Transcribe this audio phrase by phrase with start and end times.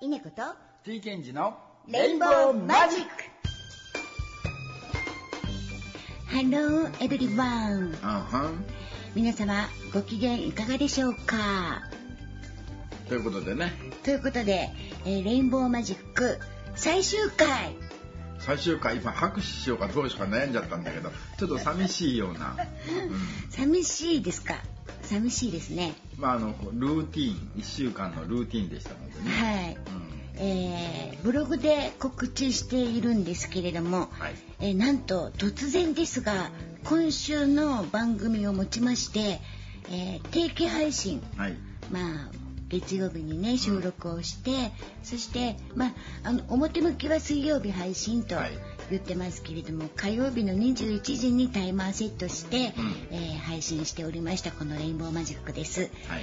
[0.00, 0.42] 稲子と
[0.84, 1.56] T ケンジの
[1.88, 3.08] レインボーマジック。
[6.26, 8.64] Hello everyone あはん
[9.14, 11.82] 皆様ご機嫌いかがでしょうか？
[13.08, 13.72] ということでね。
[14.02, 14.70] ということで、
[15.04, 16.38] えーレインボーマジック
[16.74, 17.74] 最終回。
[18.40, 22.54] 最終回今拍手しようかどうしようか悩んじゃったんだけどちょっと寂しいような、
[23.50, 24.56] 寂しいですか？
[25.02, 25.94] 寂しいですね。
[26.16, 27.52] うん、まああのルーティーン。
[27.60, 29.63] 1週間のルーティーンでしたのでね、はい、
[30.38, 34.34] えーブログで告知しているんですけれども、はい。
[34.60, 36.50] えーなんと突然ですが
[36.84, 39.40] 今週の番組をもちまして、
[39.90, 41.56] えー定期配信うん、はい。
[41.90, 42.30] まあ
[42.68, 45.92] 月曜日にね収録をしてそしてまあ
[46.24, 48.50] あの表向きは水曜日配信とはい。
[48.90, 52.96] 言ってますけれども、火曜日の21時にタイマーセットして、うん。
[53.12, 55.82] えー配信しておりましたこのレインボーマジックです。
[56.08, 56.22] はい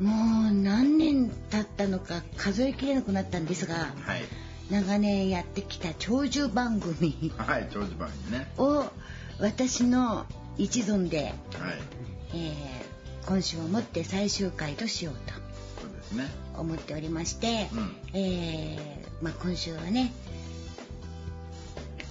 [0.00, 4.22] もう何年経ったのか数えきれなくなったんですがはい。
[4.70, 8.50] 長年やってきた長寿番組はい長寿番にね。
[8.56, 8.84] を
[9.40, 10.26] 私の
[10.58, 11.34] 一存で、はい。
[12.34, 12.54] えー
[13.26, 15.34] 今週をもって最終回としようと
[15.82, 16.26] そうですね。
[16.56, 17.96] 思っておりまして、うん。
[18.14, 20.12] えーまあ、今週はね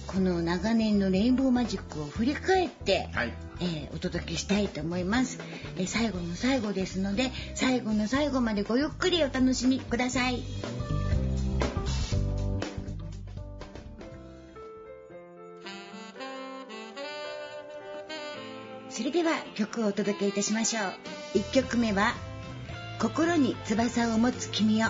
[0.06, 5.38] この長年のレインボーマジックを振り返って、はいえーお届けしたいと思います、
[5.76, 10.42] えー最後の最後ですので最後の最後までごゆっくりお楽しみください。
[18.88, 21.38] それでは曲をお届けいたしましょう。
[21.38, 22.14] 1曲目は
[23.00, 24.88] 「心に翼を持つ君を」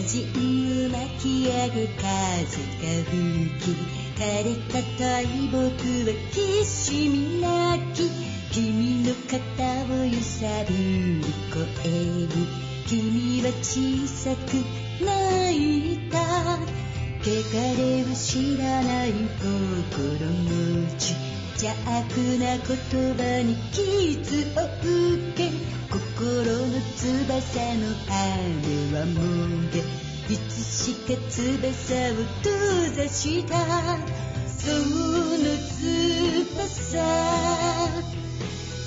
[0.00, 3.76] じん巻き上げ風が吹き
[4.16, 8.10] 枯れた大木はきしみ泣き
[8.52, 9.40] 君の肩
[9.92, 11.22] を揺さぶる
[11.82, 12.28] 声に
[12.86, 14.54] 君は小さく
[15.04, 16.82] 泣いた。
[17.24, 17.34] 汚
[17.78, 22.66] れを知らない心持ち邪悪な言
[23.14, 25.50] 葉に傷を受け
[25.90, 25.98] 心
[26.66, 28.12] の翼の羽
[28.96, 29.20] はも
[29.70, 29.80] げ
[30.32, 31.42] いつしか翼
[32.12, 32.50] を閉
[32.94, 33.52] ざした。
[34.46, 35.44] その
[35.78, 37.02] 翼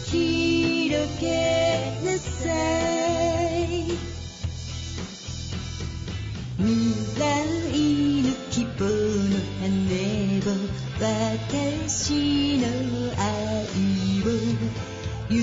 [0.06, 1.26] 広げ
[2.04, 2.50] なさ
[3.60, 4.15] い。
[6.66, 7.46] 未来
[8.24, 9.70] の希望の羽
[10.42, 10.50] を。
[11.00, 12.66] 私の
[13.22, 13.30] 愛
[14.24, 14.28] を。
[15.30, 15.40] 勇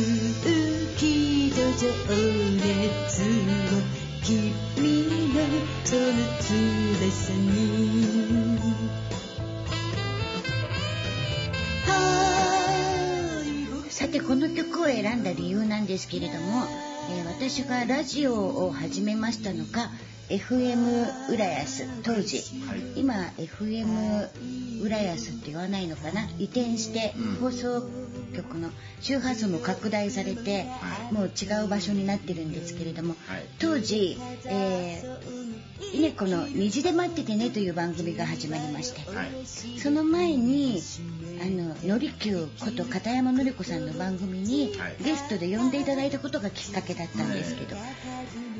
[0.96, 1.86] 気と情
[2.56, 3.24] 熱を
[4.24, 4.52] 君
[5.32, 5.38] の
[5.84, 6.00] その
[6.40, 7.48] 翼に
[11.86, 11.90] 愛
[13.72, 16.64] をさてこの曲を選んだ理由なんですけれども、
[17.10, 19.90] えー私がラジオを始めましたのが
[20.28, 26.28] FM 浦安当時、はい今 FM 浦安って言わないのかな？
[26.38, 27.34] 移転してうん。
[27.36, 27.82] 放送
[28.34, 31.12] 局の周波数も拡大されて、はい。
[31.14, 33.46] もう違う場所になってるんですけれども、はい。
[33.58, 35.52] 当時、えー
[35.94, 39.28] 稲子の虹で待っててねという番組が始まりまして、はい。
[39.78, 40.80] その前に
[41.42, 44.96] あののりきゅうこと片山のり子さんの番組にはい。
[45.04, 47.76] ゲストで呼んでいただいたことがきっかけだったんですけど、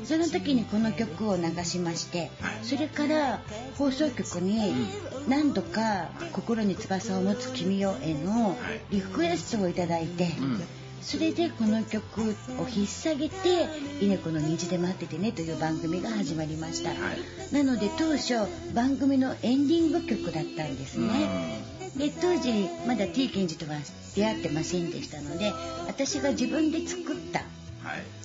[0.05, 2.63] その時にこの曲を流しまして、はい。
[2.63, 3.41] それから
[3.77, 4.87] 放送局に
[5.27, 8.57] 何度か「心に翼を持つ君よ」への
[8.91, 10.63] リクエストをいただいて、うん。
[11.01, 12.25] それでこの曲を
[12.73, 13.67] 引っ提げて
[14.01, 17.53] 「稲子の虹で待っててね」という番組が始まりました、はい。
[17.53, 18.35] なので当初
[18.73, 21.61] 番組のエンディング曲だったんですね、
[21.97, 23.77] で当時まだ T ケンジとは
[24.15, 25.51] 出会ってませんでしたので
[25.87, 27.39] 私が自分で作った
[27.87, 28.22] はい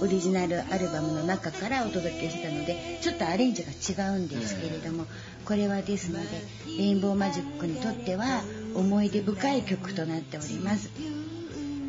[0.00, 5.06] オリジナルアルバムの中からお届けしたのでちょっとアレンジが違うんですけれども
[5.44, 6.28] これはですので
[6.66, 8.42] レインボーマジックにとっては
[8.74, 10.90] 思い出深い曲となっております。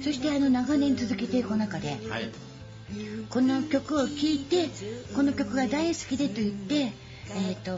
[0.02, 2.32] そしてあの長年続けていく中ではい。
[3.30, 4.70] この曲を聴いて
[5.16, 6.94] この曲が大好きでと言って
[7.32, 7.74] えー、と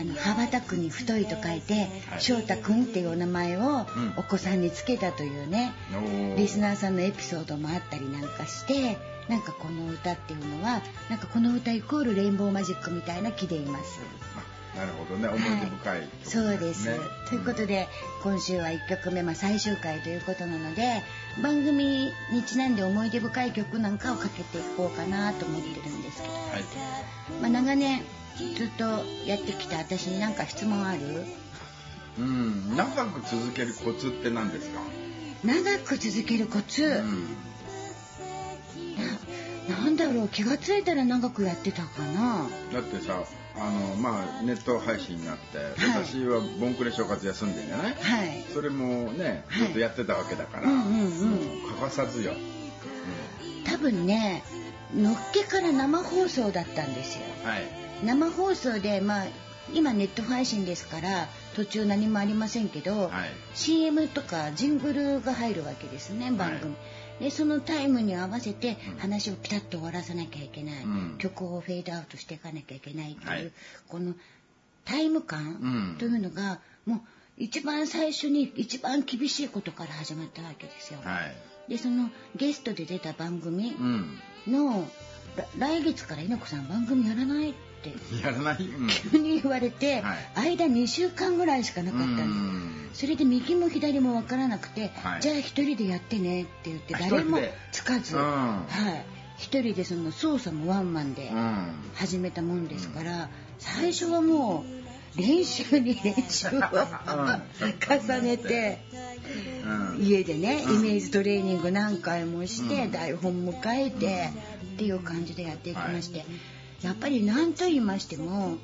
[0.00, 1.74] あの羽ばたくに太いと書いて
[2.10, 2.20] はい。
[2.20, 3.86] 翔太くんっていうお名前をうん。
[4.16, 6.36] お子さんにつけたというね、おー。
[6.36, 8.96] リスナーさんのエピソードもあったりなんかして
[9.28, 14.00] なんかこの歌っていうのはなんかこの歌イコールレインボーマジックみたいな気でいます。
[14.36, 15.26] あなるほどね。
[15.28, 16.98] 思い出深い、はい、そうです、ね
[17.30, 17.88] ということで
[18.22, 21.02] 今週は1曲目、まあ、最終回ということなので
[21.42, 26.64] 番組にちなんで思い出深い曲なんかをかけていこうかなと思ってるんですけど、はい。
[27.40, 28.02] まあ、長年
[28.54, 28.84] ずっと
[29.26, 31.00] やってきた私に何か質問ある？
[32.18, 32.76] うん。
[32.76, 34.80] 長く続けるコツって何ですか、
[35.42, 37.28] 長く続けるコツ、うん
[39.68, 42.48] ななんだろう気がついたら長くやってたかな。
[42.72, 43.24] だってさ
[43.58, 46.04] あのまあネット配信になって、はい。
[46.04, 47.94] 私はボンクレ正月休んでんじゃない？
[47.94, 48.44] はい。
[48.52, 49.66] それもねはい。
[49.66, 51.24] ずっとやってたわけだから、うんうんう
[51.64, 51.68] ん。
[51.70, 52.32] 欠かさずよ、
[53.64, 54.42] 多分ね
[54.94, 57.24] のっけから生放送だったんですよ。
[57.44, 57.62] うんはい。
[58.04, 59.26] 生放送でまあ
[59.72, 63.10] 今ネット配信ですから途中何もありませんけど、はい。
[63.54, 66.76] CM とかジングルが入るわけですね番組、
[67.20, 68.98] でそのタイムに合わせてうん。
[68.98, 71.14] 話をピタッと終わらさなきゃいけない、うん。
[71.18, 73.52] 曲をフェードアウトしていかなきゃいけないっていう、はい。
[73.88, 74.14] この
[74.84, 75.96] タイムう感ん。
[75.98, 77.00] というのが、もう
[77.38, 81.00] 一番最初に一番厳しいことから始まったわけですよ。
[81.02, 81.36] はい。
[81.70, 84.18] でそのゲストで出た番組うん。
[85.58, 87.56] 来月から稲子さん番組やらないって
[88.22, 90.14] やらない、うん、急に言われて、は
[90.46, 90.56] い。
[90.56, 92.90] 間2週間ぐらいしかなかったんです、うん。
[92.92, 95.20] それで右も左も分からなくて、はい。
[95.20, 97.38] じゃあ一人でやってねって言ってあ誰も
[97.72, 98.22] つかず、うん。
[98.22, 99.04] はい。
[99.38, 103.28] 一人でその操作もワンマンでうん始めたもんですから、
[103.58, 104.64] 最初はも
[105.16, 108.80] う練習に練習を重ねて。
[109.64, 110.04] うん。
[110.04, 110.76] 家でね、うん。
[110.76, 112.92] イメージトレーニング何回もして、うん。
[112.92, 114.30] 台本も書いて、
[114.74, 116.24] っていう感じでやっていきまして、
[116.82, 118.58] やっぱり何と言いましても、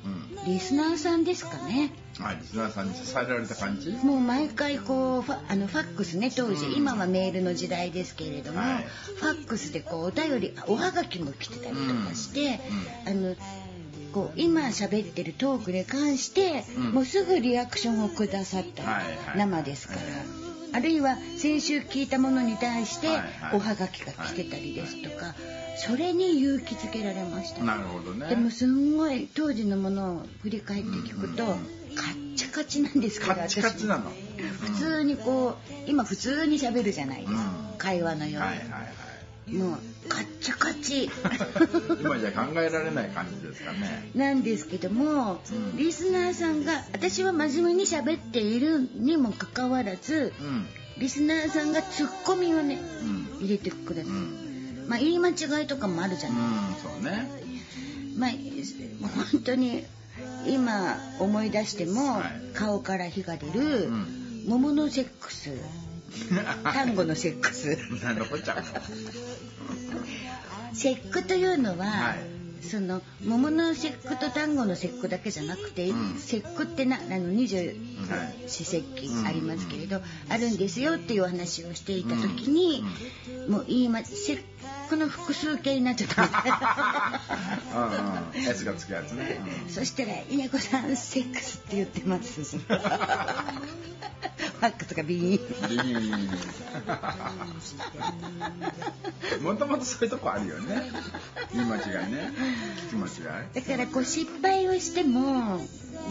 [0.45, 0.53] うん。
[0.53, 1.91] リスナーさんですかね。
[2.19, 3.89] はいリスナーさんに支えられた感じ？
[4.03, 6.73] もう毎回こうファあのファックスね当時、うん。
[6.75, 8.83] 今はメールの時代ですけれども、はい。
[9.15, 12.59] ファックスでこうお便りおはがきも来てたりとかして、
[13.07, 13.35] あの
[14.13, 16.91] こう今喋ってるトークに関して、うん。
[16.91, 19.37] もうすぐリアクションをくださったり、はいはい。
[19.37, 19.99] 生ですから。
[20.73, 23.07] はいあるいは先週聞いたものに対して
[23.53, 25.35] おはがきが来てたりですとか、
[25.77, 27.63] それに勇気づけられました。
[27.63, 28.27] なるほどね。
[28.27, 34.05] でもすんごい当時のものを振り返って聞くと、うんうんカッチカチなんですけどカッチカチなの。
[34.09, 34.71] 私。
[34.71, 35.55] 普通にこう
[35.85, 37.77] 今普通に喋るじゃないですか、うん。
[37.77, 38.63] 会話のように、はいはいは
[39.47, 39.53] い。
[39.53, 39.79] もう
[40.09, 41.09] カッチカチ。
[42.01, 44.09] 今じゃ考えられない感じですかね。
[44.15, 45.77] なんですけども、うん。
[45.77, 50.65] リスナーさんが私は真面目に喋っているにもかかわらずうん。
[50.97, 52.79] リスナーさんがツッコミをね
[53.39, 53.45] うん。
[53.45, 54.85] 入れてくださる、うん。
[54.87, 57.43] まあ言い間違いとかもあるじゃない、うんそうね。
[58.17, 58.31] まあ
[59.31, 59.83] 本当に
[60.47, 62.53] 今思い出しても、はい。
[62.53, 64.45] 顔から火が出る、うん。
[64.47, 65.49] 桃のセックス
[66.63, 67.77] 単語のセックス。
[68.03, 68.43] なるほど。
[68.43, 68.63] ちゃう
[70.75, 72.33] 節句というのは、はい。
[72.63, 76.15] その桃の節句と単語の節句だけじゃなくて、うん。
[76.15, 77.73] 節句ってなあの二十はい
[78.47, 82.83] 四節気うんありますけれど、あるんですよっていうお話をしていた時に、
[83.49, 84.41] もう言いま節
[84.89, 86.23] 句の複数形になっちゃった。
[88.33, 92.41] うん S がつくやつね、そしたら「稲子さんセックスって言ってます」
[94.59, 95.43] ファックスがビーン。
[95.43, 96.15] うん、ビー
[99.39, 99.43] ン。
[99.43, 100.83] もともとそういうとこあるよね。
[101.53, 102.31] 言い間違いね。
[102.89, 103.09] 聞き間違
[103.43, 103.53] い。
[103.53, 105.59] だからこう失敗をしても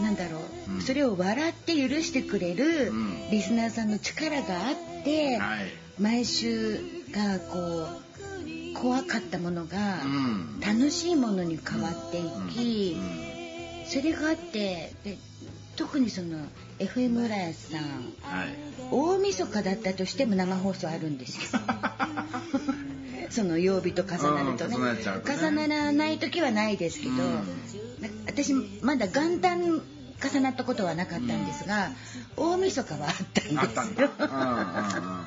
[0.01, 0.81] なんだろう、うん。
[0.81, 3.29] それを笑って許してくれるうん。
[3.31, 5.59] リスナーさんの力があって、はい。
[5.99, 6.79] 毎週
[7.11, 10.59] がこう怖かったものがうん。
[10.59, 12.21] 楽しいものに変わってい
[12.53, 13.87] き、うん。
[13.87, 15.17] それがあってで
[15.75, 16.37] 特にその
[16.79, 17.81] FM 浦安さん。
[18.21, 18.55] はい。
[18.91, 21.61] 大晦日だったとしても生放送あるんですよ。
[23.29, 25.01] その曜日と重なるとね,、うん重ね。
[25.25, 27.43] 重ならない時はないですけど、うん。
[28.27, 29.81] 私まだ元旦
[30.23, 31.91] 重なったことはなかったんですが、
[32.37, 33.61] 大晦日はあったんですよ。
[33.61, 34.03] あったんだ。
[34.05, 35.25] うんうんうん。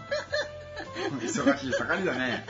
[1.18, 2.46] 忙しい盛りだね。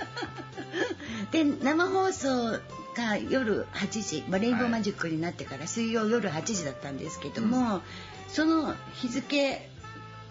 [1.33, 2.61] で生放送
[2.97, 7.83] が夜8時、まあ、レインボーマジックになってから水曜夜8時だったんですけども、
[8.28, 9.68] その日付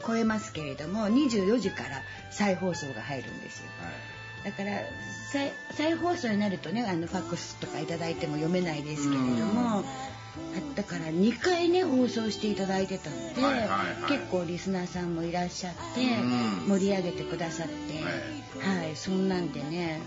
[0.05, 3.65] 超えますけれども24時から再放送が入るんですよ。
[4.43, 4.71] だから
[5.31, 9.83] 再再放送になるとねあのファックスとかいただいても読めないですけれども、
[10.75, 14.11] だから2回ね放送していただいてたので、はいはいはい。
[14.11, 16.77] 結構リスナーさんもいらっしゃって、うん。
[16.77, 17.73] 盛り上げてくださって、
[18.59, 20.01] はい、そんなんでね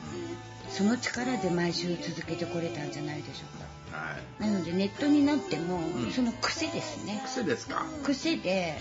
[0.70, 3.57] その力で毎週続けてこれたんじゃないでしょうか。
[3.92, 4.42] はい。
[4.42, 6.12] なのでネットになっても、ん。
[6.12, 7.22] その癖ですね。
[7.24, 7.84] 癖ですか？
[8.04, 8.78] 癖で、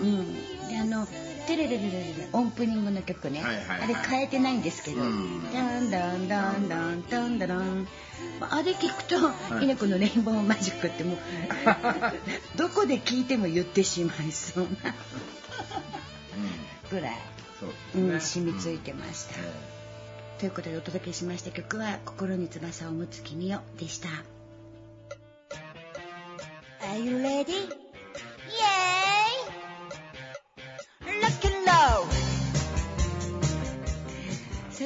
[0.00, 0.20] ううん。
[0.20, 1.06] んであの
[1.46, 3.82] テレレレレレオープニングの曲ね、はいはいはい。
[3.82, 5.52] あれ変えてないんですけど、うん。
[5.52, 7.86] ダンダンダンダンダンダダン
[8.40, 9.16] あれ聞くと、
[9.60, 9.64] い。
[9.64, 11.18] 稲子のレインボーマジックってもう
[12.58, 14.94] どこで聞いても言ってしまいそうな
[16.90, 17.16] ぐらい、
[17.60, 17.66] そ
[17.98, 19.34] ううん、染みついてました、
[20.38, 24.08] ということでお届けしました曲は「心に翼を持つ君よ」でした
[26.96, 27.68] Are you ready?
[28.58, 28.95] Yay!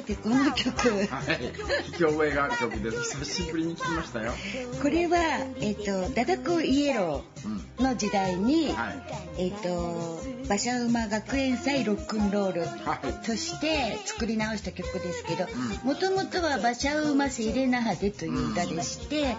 [0.01, 0.89] さてこの曲。
[0.89, 1.03] はい。
[1.05, 3.19] 聞き覚えがある曲です。
[3.19, 4.33] 久しぶりに聞きましたよ。
[4.81, 5.19] これは、
[5.61, 9.03] えっとダダコイエロうんーの時代に、はい。
[9.37, 13.27] えっと馬車馬学園祭ロックンロールはい。
[13.27, 19.37] として作り直した曲ですけどうもともとは馬車馬セレナハデという歌でして、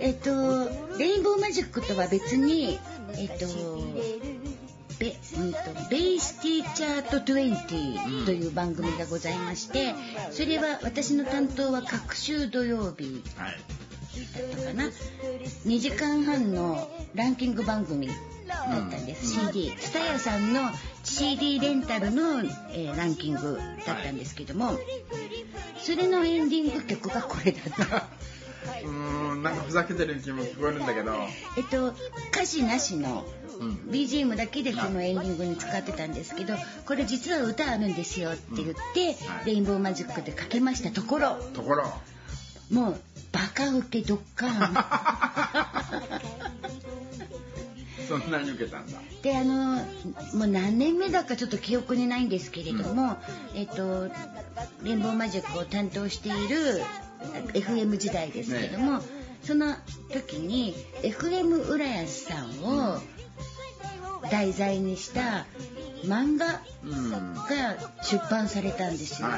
[0.00, 2.80] えっとレインボーマジックとは別に
[3.16, 3.46] えっと
[5.04, 5.58] ベ,、うん、と
[5.90, 9.94] ベイシティチャート20という番組がございまして
[10.30, 13.56] それは私の担当は各週土曜日はい。
[14.14, 14.84] だったかな。
[15.66, 19.52] 2時間半のランキング番組だったんです、うん。
[19.52, 20.70] CD 蔦屋さんの
[21.02, 22.40] CD レンタルの、
[22.72, 24.72] えーランキングだったんですけども、
[25.78, 28.08] それのエンディング曲がこれだった
[28.84, 31.12] うーんなんかふざけてる気も聞こえるんだけど。
[31.56, 31.94] えっと
[32.32, 33.24] 歌詞なしの
[33.60, 33.70] うん。
[33.90, 36.54] BGM だけでこのエンディングに使ってたんですけど
[36.86, 39.46] これ実は歌あるんですよって言って、はい。
[39.46, 40.90] レインボーマジックでかけました。
[40.90, 41.36] ところ。
[41.54, 41.84] ところ。
[42.70, 43.00] もう
[43.32, 44.74] バカウケドッカーン。
[48.08, 48.98] そんなに受けたんだ。
[49.22, 49.76] であの
[50.34, 53.16] もう何年目だかちょっと記憶にないんですけれども、
[53.54, 54.10] えっと
[54.82, 56.82] レインボーマジックを担当している
[57.54, 59.00] FM 時代ですけども、
[59.42, 59.74] その
[60.12, 63.00] 時に FM 浦安さんを
[64.30, 65.46] 題材にした
[66.04, 67.34] 漫画うん。
[67.34, 69.28] が出版されたんですよ。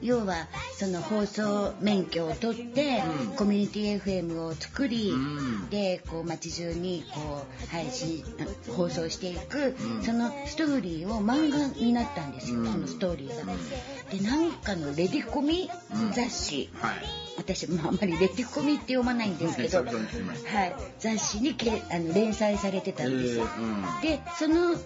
[0.00, 3.36] はい要はその放送免許を取って、うん。
[3.36, 5.70] コミュニティ FM を作り、うん。
[5.70, 8.22] でこう街中にこう配信
[8.76, 10.02] 放送していく、うん。
[10.02, 12.72] そのストーリーを漫画になったんですよ、うん。
[12.72, 13.52] そのストーリーが。
[14.10, 16.96] でなんかのレディコミうん雑誌、はい。
[17.38, 23.44] 私もあんまりレディコミって読まないんですけど、はい、雑誌にけあの連載されてたんですよ。
[23.44, 23.66] えーう
[23.98, 24.00] ん。
[24.02, 24.76] でその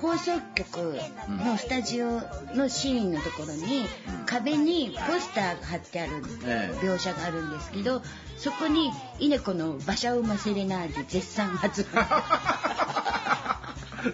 [0.00, 1.00] 放送局
[1.44, 2.20] のスタジオ
[2.54, 3.86] のシーンのところに
[4.26, 6.12] 壁にポスターが貼ってある
[6.44, 6.76] ええ。
[6.86, 8.02] 描写があるんですけど
[8.36, 11.86] そこに稲子の馬車馬セレナーデ絶賛発売。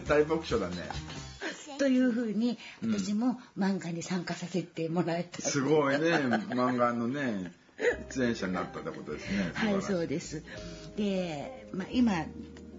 [0.06, 0.88] 大爆笑だね。
[1.78, 2.92] というふうにうん。
[2.92, 5.42] 私も漫画に参加させてもらえた。
[5.42, 6.10] すごいね。
[6.10, 7.52] 漫画のね
[8.10, 9.50] 出演者になったってことですね。
[9.54, 10.44] はいそうでです。
[10.96, 12.12] で、まあ、今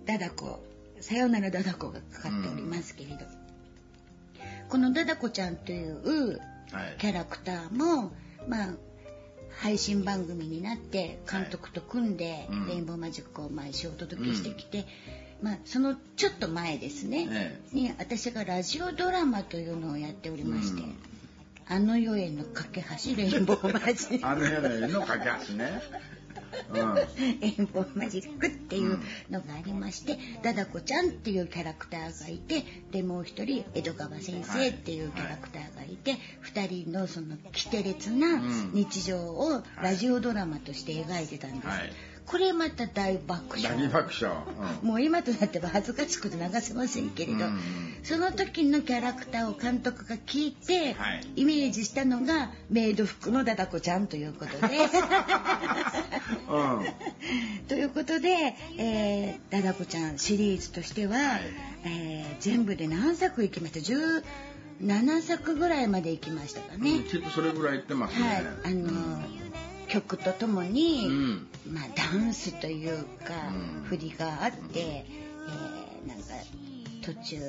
[0.05, 0.63] ダダコ
[1.03, 3.17] さよならダダコがかかっておりますけれど、
[4.69, 6.39] このダダコちゃんという
[6.71, 8.13] はいキャラクターも
[8.47, 8.73] まあ
[9.57, 12.67] 配信番組になって監督と組んで、うん。
[12.67, 14.85] レインボーマジックを毎週お届けしてきて、
[15.41, 20.95] まあそのちょっと前ですね、えに私がラジオドラマというのをやっておりまして、うん。
[21.67, 24.27] あの世への架け橋レインボーマジック。
[24.27, 25.81] あの夜の架け橋ね
[26.69, 26.95] うん。
[26.95, 38.71] レインボーマジックっていうのがありまして、ダダコちゃんっていうキャラクターがいてでもう一人江戸川先生っていうキャラクターがいて、二人のその奇て烈なうん。
[38.73, 41.91] 日常をラジオドラマとして描いてたんです、はい
[42.25, 44.37] これまた大爆大笑爆笑。
[44.81, 44.87] うん。
[44.87, 47.59] もう今となっては恥ずかしくて流せませんけれど、うん
[48.03, 51.23] その時のキャラクターを監督が聞いて、はい。
[51.37, 54.77] イメージしたのがメイド服のダダコちゃんということで。
[56.49, 56.85] うん。
[57.69, 61.41] ということで、えー、ダダコちゃんシリーズとしては、はい。
[61.85, 66.99] えー全部で何作いきました？17作ぐらいまでいきましたかね。
[67.09, 68.27] きっとそれぐらい言ってますね。
[68.27, 69.21] はい、あの
[69.93, 71.47] 曲とともに、うん。
[71.71, 73.33] まあ、ダンスというか、
[73.81, 73.83] うん。
[73.85, 76.23] 振りがあって、えーなんか
[77.01, 77.39] 途中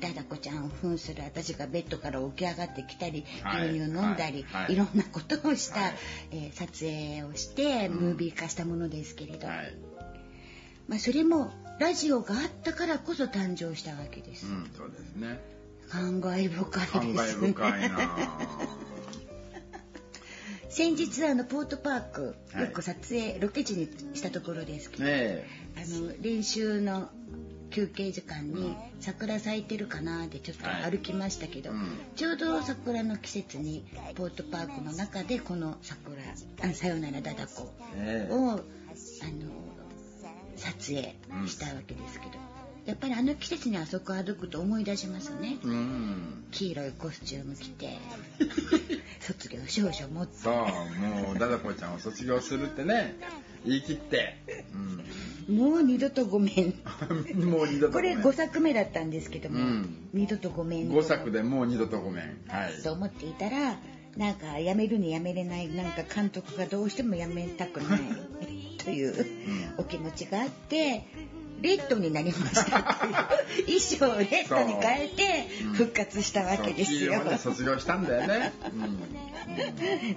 [0.00, 3.70] ダダコちゃんを扮する私がベッドから起き上がってきたり、はい。
[3.70, 4.62] 牛乳飲んだり、はい。
[4.64, 4.72] はい。
[4.74, 5.94] いろんなことをした、はい。
[6.32, 9.74] えー撮影をしてムービー化したものですけれど、はい。
[10.88, 14.46] まあ、それもラジオがあったからこそ誕生したわけです。
[14.46, 15.38] うんそうですね。
[15.88, 17.48] 感慨深い感ですね。
[17.48, 17.96] 慨深いな
[20.78, 22.62] 先日あのポートパークはい。
[22.66, 25.44] よく撮影、ロケ地にしたところですけど、ね
[25.76, 27.08] あの練習の
[27.70, 31.88] 休憩時間に桜咲いてるかなってちょっと歩きましたけど、はいうん。
[32.14, 36.22] ちょうど桜の季節にポートパークの中でこの桜
[36.62, 38.62] 「あさよならだだこえ」ねをあの
[40.54, 41.16] 撮影
[41.48, 42.32] したわけですけど、
[42.88, 45.58] やっぱりあの季節にあそこ歩くと思い出しますね。
[45.62, 46.44] うん。
[46.50, 47.98] 黄色いコスチューム着て
[49.20, 50.38] 卒業証書持って。
[50.38, 53.14] そうもうダダコちゃんを卒業するってね。
[53.66, 54.36] 言い切って、
[55.50, 56.74] もう二度とごめん。
[57.36, 58.26] うん、もう二度とこれごめん。
[58.28, 60.08] 5作目だったんですけども、うん。
[60.14, 60.90] 二度とごめん。
[60.90, 62.24] 5作でもう二度とごめん。
[62.46, 62.82] はい。
[62.82, 63.78] と思っていたら
[64.16, 68.00] なんか辞めるに辞めれないなんか監督がどうしても辞めたくない。
[68.82, 71.04] というお気持ちがあって
[71.60, 72.82] レッドになりました。
[72.94, 73.14] という
[73.66, 77.14] 衣装をレッドに変えて復活したわけですよ。
[77.14, 77.30] そう黄色。
[77.30, 78.52] で卒業したんだよね、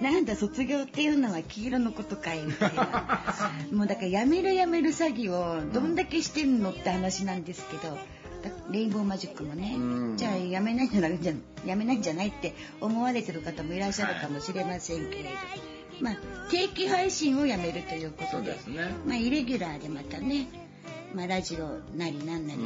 [0.00, 0.02] ん。
[0.02, 3.36] なんだ卒業っていうのは黄色のことかいみたいな。
[3.72, 7.98] もうだからやめるやめる詐欺をどんだけしてんのって話なんですけど
[8.42, 10.16] だレインボーマジックもね、うん。
[10.16, 11.32] じゃあやめないんじゃないじゃ
[11.64, 15.28] やめないんじゃないって思われてる方もいらっしゃるかもしれませんけれど、
[16.00, 16.16] まあ
[16.50, 18.90] 定期配信をやめるというこそとですね。
[19.06, 20.46] まあイレギュラーでまたね、
[21.14, 22.64] まあ、ラジオなりなんなりで、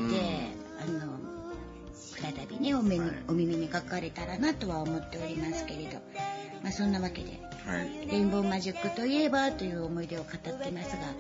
[0.89, 0.97] うん。
[1.01, 1.19] あの
[2.17, 3.11] 再びねお目に、はい。
[3.29, 5.99] お耳にかかれたらなとは思っておりますけれど、
[6.63, 8.07] まあ、そんなわけではい。
[8.07, 11.15] レインボーマジックといえばという思い出を語ってますが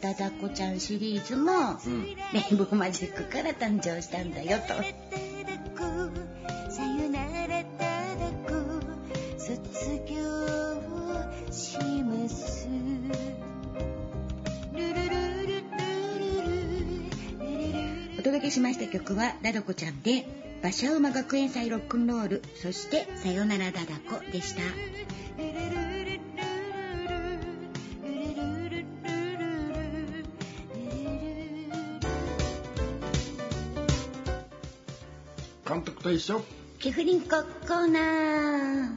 [0.00, 1.52] ダダコちゃんシリーズも、
[1.84, 2.04] うん。
[2.04, 2.16] レ
[2.50, 4.74] インボーマジックから誕生したんだよと。
[6.70, 7.84] さよならた
[8.16, 8.54] だこ
[9.38, 10.16] 卒業
[11.52, 12.68] します
[18.20, 20.26] お届けしました曲はダダコちゃんで
[20.60, 24.60] 馬車馬学園祭ロックンロールそしてさよならダダコでした。
[35.66, 36.42] 監督と一緒
[36.78, 38.90] キフリンココーナー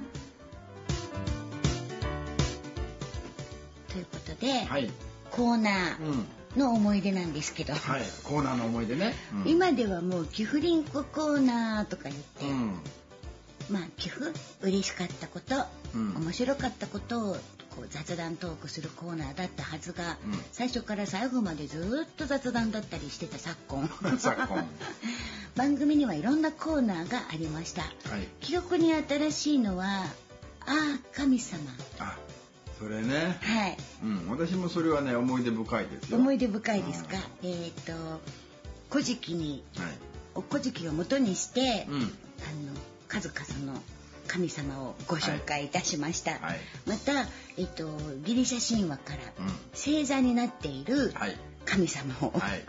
[3.90, 4.92] ということで、はい
[5.32, 9.14] コーナーうんの思い出なんですけど、はいコーナーの思い出ね、
[9.46, 12.80] うん、今ではもうキフリンココーナーとか言って、うん。
[13.70, 14.26] まあ寄付
[14.62, 15.56] 嬉しかったこと、
[15.96, 16.16] うん。
[16.16, 17.34] 面白かったことを
[17.76, 20.34] こう雑談トークするコーナーだったはずが、うん。
[20.52, 23.90] 最初から最後までずっと雑談だったりしてた昨今。
[24.18, 24.66] 昨今。
[25.56, 27.82] 番組にはいろんなコーナーがありました。
[27.82, 28.28] はい。
[28.42, 30.06] 記憶に新しいのは
[30.66, 31.60] 「ああ神様。
[32.00, 32.18] あ
[32.84, 33.78] それね」はい。
[34.04, 34.30] うん。
[34.30, 36.18] 私もそれはね思い出深いですよ。
[36.18, 37.18] 思い出深いですか？
[37.44, 37.94] えっ、と
[38.92, 39.88] 「古事記」にはい
[40.36, 42.02] 「お古事記」を元にして、うん。
[42.02, 42.12] あの
[43.08, 43.82] 数々の
[44.28, 46.60] 神様をご紹介いたしました、はい。
[46.86, 49.54] また、えっと、ギリシャ神話からうん。
[49.74, 51.38] 星座になっているはい。
[51.66, 52.66] 神様を、はい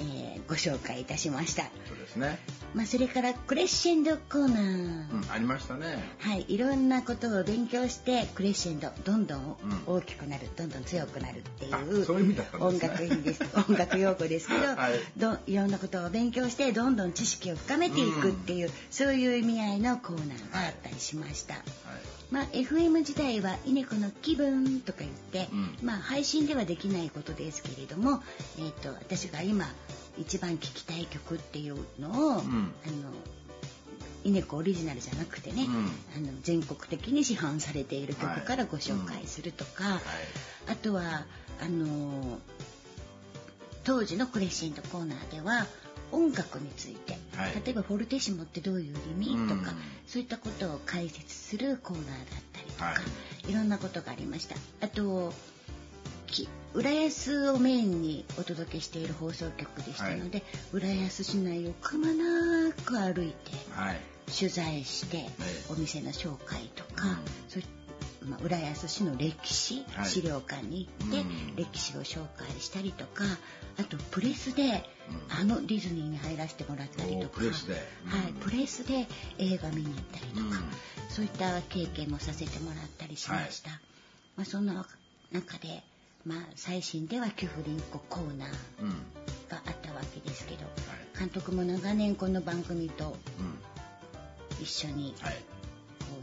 [0.00, 2.36] えーご紹介いたしました、そうですね。
[2.74, 6.02] まあ、それからクレッシェンドコーナー、うんありましたね。
[6.18, 9.94] はい、いろんなことを勉強してクレッシェンドどんどんうん。
[9.94, 13.08] 大きくなる、どんどん強くなるっていあうそういう意味だったん音ですね。
[13.08, 13.42] 楽です。
[13.70, 14.92] 音楽用語ですけど、はい。
[15.16, 21.54] どいろんなことを勉強してどんどん知識を深めていくっていう、そういう意味合いのコーナーがあったりしました。
[21.54, 21.62] はい
[22.30, 25.78] まあ、FM 時代は「イネコの気分」とか言って、うん。
[25.82, 28.22] まあ、配信ではできないことですけれども、
[28.58, 29.66] えー、と私が今
[30.16, 32.38] 一番聴きたい曲っていうのを、ん。
[32.38, 32.42] あの
[34.22, 35.90] イネコオリジナルじゃなくてね、うん。
[36.16, 40.00] あの全国的に市販されている曲からご紹介するとか、
[40.68, 41.24] あとは
[41.60, 42.38] あの
[43.82, 45.66] 当時のクレッシェンドコーナーでは
[46.12, 47.62] 音楽について、はい。
[47.64, 49.48] 例えばフォルテッシモってどういう意味、うん。
[49.48, 49.72] とか
[50.06, 52.16] そういったことを解説するコーナーだっ
[52.52, 52.94] たりとか、、は
[53.48, 53.52] い。
[53.52, 54.56] ろんなことがありました。
[54.80, 55.32] あと
[56.26, 64.00] き浦安をメインにお届けしている放送局でしたので、浦安市内をくまなく歩いてはい。
[64.32, 65.28] 取材して、え
[65.70, 67.16] お店の紹介とか、うん。
[67.48, 67.64] そうい
[68.22, 70.06] まあ、浦安市の歴史、はい。
[70.06, 71.56] 資料館に行って、うん。
[71.56, 73.24] 歴史を紹介したりとか
[73.78, 74.84] あとプレスで、
[75.28, 77.74] あのディズニーに入らせてもらったりとかおプレスで。
[77.74, 77.78] は
[78.28, 78.30] い。
[78.30, 79.06] うん、プレスで
[79.38, 80.50] 映画見に行ったりとか、うん。
[81.08, 83.70] そういった経験もさせてもらったりしました、
[84.36, 84.86] まあ、そんな
[85.32, 85.82] 中で、
[86.24, 88.48] まあ、最新ではキュフリンココーナー
[88.82, 88.90] うん。
[89.48, 91.18] があったわけですけど、い。
[91.18, 94.62] 監督も長年この番組とうん。
[94.62, 95.14] 一緒に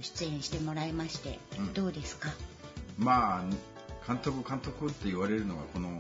[0.02, 1.74] 出演してもらいまして、うん。
[1.74, 2.30] どうですか？
[2.98, 3.44] まあ
[4.08, 6.00] 監督監督って言われるのがこのね、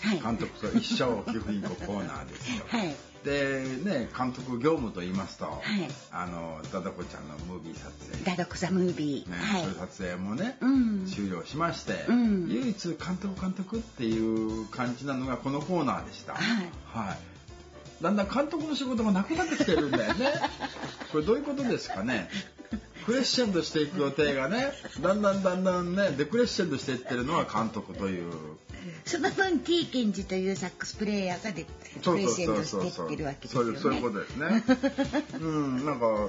[0.00, 0.20] はい。
[0.20, 2.64] 監督と一生寄付インココーナーですよ。
[2.68, 2.94] はい。
[3.24, 5.48] でね監督業務と言いますと、い。
[6.12, 9.62] あのダダコちゃんのムービー撮影、ダダコザムービー、ねはい。
[9.62, 11.06] そういう撮影もね、うん。
[11.06, 12.48] 終了しまして、うん。
[12.48, 14.18] 唯一監督監督ってい
[14.62, 16.34] う感じなのがこのコーナーでした。
[16.34, 16.70] はい。
[16.86, 17.18] はい。
[18.02, 20.32] だんだん監督の仕事がなくなってきてるんだよね。
[21.10, 22.28] これどういうことですかね？
[23.08, 28.30] クレッシェンドしていく予定がね、だんだんだんだんね、デクレッシェンドしていってるのは監督という
[29.06, 31.64] その分 T ケンジというサックスプレイヤーがで
[32.02, 33.78] プレゼントしてってるわけですよね。
[33.78, 34.62] そういうことですね。
[35.40, 36.28] うん、なんか、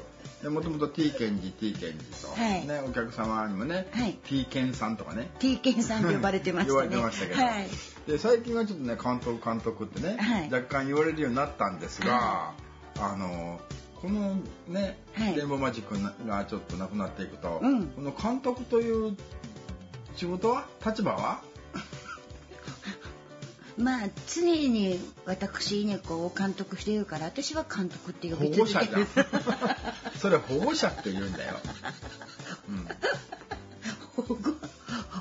[0.49, 5.29] もともと T ケンジ、T ケンジと、はいね、お客様にもね、はい T ケンさんとかね。
[5.39, 6.75] T ケンさんと呼ばれてましたね。
[6.75, 7.67] 呼ばれてましたけど、はい。
[8.07, 12.53] で最近はちょっとね監督監督ってね、はい若干言われるようになったんですが、は
[12.95, 13.59] あの
[14.01, 14.35] この
[14.67, 15.35] ね、はい。
[15.35, 15.95] レインボーマジック
[16.27, 17.87] がちょっとなくなっていくと、うん。
[17.87, 19.17] この監督という
[20.15, 21.41] 仕事は立場は？
[23.77, 29.07] まあ常に私稲子を監督しているから私は監督って呼保び続ける。
[30.19, 31.55] それ保護者って言うんだよ、
[32.69, 32.87] うん。
[34.15, 34.55] 保護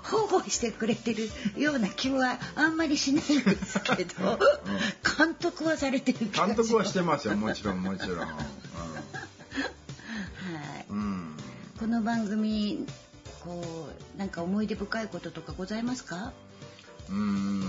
[0.08, 4.38] 保護してくれてるような気はあんまりしないんですけど、
[5.18, 8.28] 監督はされてる監督はしてますよもちろんもちろん
[10.88, 11.36] うん
[11.88, 12.84] この番組
[13.42, 13.62] こ
[14.14, 16.34] うなんか思い出深いこととかございますか？
[17.08, 17.62] うーん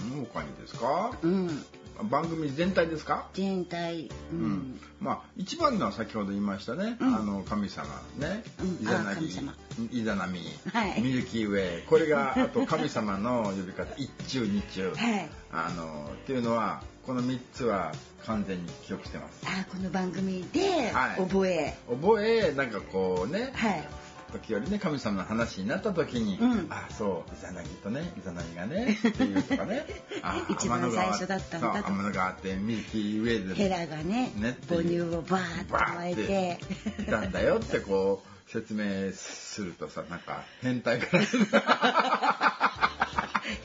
[0.00, 1.14] その他にですか？
[1.20, 1.62] うん。
[2.08, 3.28] 番組全体ですか？
[3.34, 4.46] 全体、ううん。
[4.54, 7.14] ん、まあ一番のは先ほど言いましたね、うん。
[7.16, 7.86] あの神様
[8.16, 8.78] ね、うん。
[8.80, 10.40] イザナギイザナミ、
[10.72, 11.02] はい。
[11.02, 11.82] ミルキーウェイ。
[11.82, 13.94] これがあと神様の呼び方。
[13.98, 15.28] 一中二中、 はい。
[15.52, 17.92] あのっていうのはこの3つは
[18.26, 19.46] 完全に記憶してます。
[19.46, 21.20] あこの番組ではい。
[21.20, 23.88] 覚え、覚えなんかこうね、はい。
[24.32, 26.66] 時折ね神様の話になった時に、うん。
[26.68, 29.86] あそうイザナギとねイザナギがねっていうとかね。
[30.22, 31.84] あ一番最初だったんだと。
[31.84, 36.58] 天の川ってミルキーウェイでヘラがねね母乳をバーッと巻いて。
[37.02, 41.18] いたんだよってこう説明するとさなんか変態か
[41.52, 42.72] ら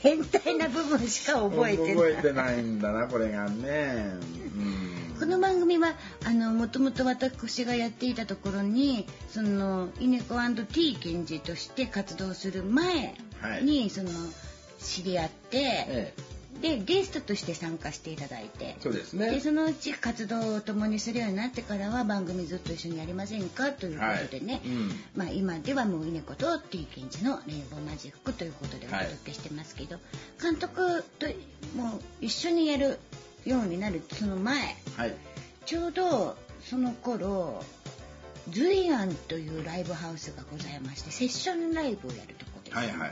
[0.00, 1.94] 変態な部分しか覚えてない。
[1.94, 4.12] 覚えてないんだなこれがね、
[4.56, 13.14] うん、この番組はあのもともと私がやっていたところにそのイネコ &T 検事として活動する前
[13.62, 14.10] に、その
[14.78, 18.76] 知り合って、ええでゲストとして参加していただいて。
[18.80, 24.62] そうですでねそのうち活動を共にするようになってからは番組ずっと一緒にやりませんかということでね、はい。
[24.66, 24.90] うん。
[25.16, 29.98] まあ、今ではもう稲子と T ケンジのレインボーマジックということでお届けしてますけど、
[30.40, 31.26] 監督と
[31.76, 32.98] もう一緒にやる
[33.44, 35.14] ようになるその前はい。
[35.64, 37.62] ちょうどその頃
[38.50, 43.10] ズイアンというライブハウスがございましてセッションライブをやるとこです、はいはいはい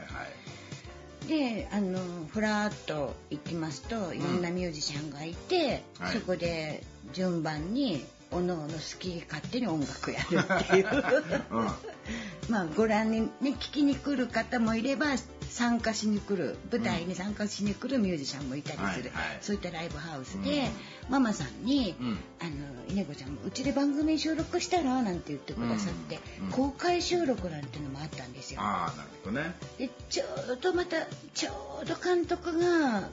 [1.28, 1.98] であの
[2.30, 6.18] ふらっと行きますといろんなミュージシャンがいて、はい。
[6.18, 11.04] そこで順番におのおの好き勝手に音楽やるっていう。
[11.50, 11.68] うん。
[12.48, 15.06] まあご覧にね聞きに来る方もいれば
[15.48, 19.38] 参加しに来る舞台に参加しに来るミュージシャンもいたりする、はいはい。
[19.40, 20.70] そういったライブハウスで、
[21.08, 22.50] ママさんにうん「あの
[22.88, 26.46] 稲子ちゃんうちで番組収録したら?」なんて言ってくださって、うん。
[26.46, 26.52] うん。
[26.52, 28.60] 公開収録なんていうのもあったんですよ。
[28.60, 29.54] ああなるほどね。
[29.78, 33.08] でちょうどまたちょうど監督が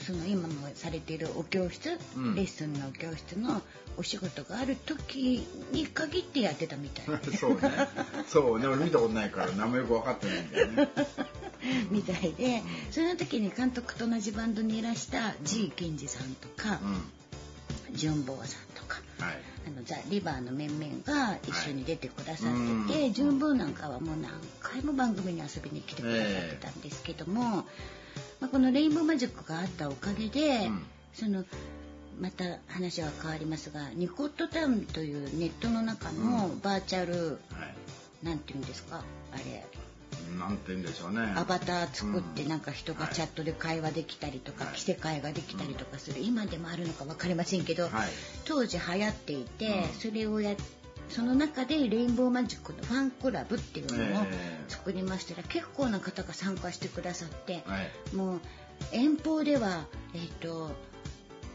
[0.00, 2.34] その今もされているお教室、うん。
[2.34, 3.62] レッスンのお教室の
[3.96, 7.60] お仕事がある時に限ってやってたみたいで そうね。
[8.28, 8.60] そう。
[8.60, 10.88] ね俺見たことないから名前よく分かってないんだよね。
[11.90, 17.96] みたいでその時に監督と同じバンドにいらした G 健二さんとかうん。
[17.96, 19.38] 純坊さんとかはい。
[19.66, 23.12] あのザ・リバーの面々が一緒に出てくださはいってて、うん。
[23.12, 27.66] 純坊なんかはもう何回も番組に遊びに来てくださってたんですけども、
[28.40, 30.82] まあ、このレインボーマジックがあったおかげで、うん。
[31.12, 31.44] その
[32.20, 37.66] また話は変わりますがニコットタウンというネットの中のバーチャル、は
[38.22, 38.26] い。
[38.26, 39.02] なんていうんですか？
[39.32, 39.64] あれ。
[40.38, 41.32] なんて言うんでしょうね。
[41.36, 42.48] アバター作ってうん。
[42.48, 44.74] なんか人がチャットで会話できたりとか、はい。
[44.74, 47.92] 着せ替えができたりとかする、今でもあるのか分かりませんけど、はい。
[48.44, 50.00] 当時流行っていて、うん。
[50.00, 50.54] それをや
[51.10, 54.64] その中でレインボーマジックのファンクラブっていうのをええ。
[54.68, 55.34] 作りました。
[55.34, 58.16] ら、結構な方が参加してくださって、はい。
[58.16, 58.40] もう
[58.92, 60.70] 遠方ではえっ、と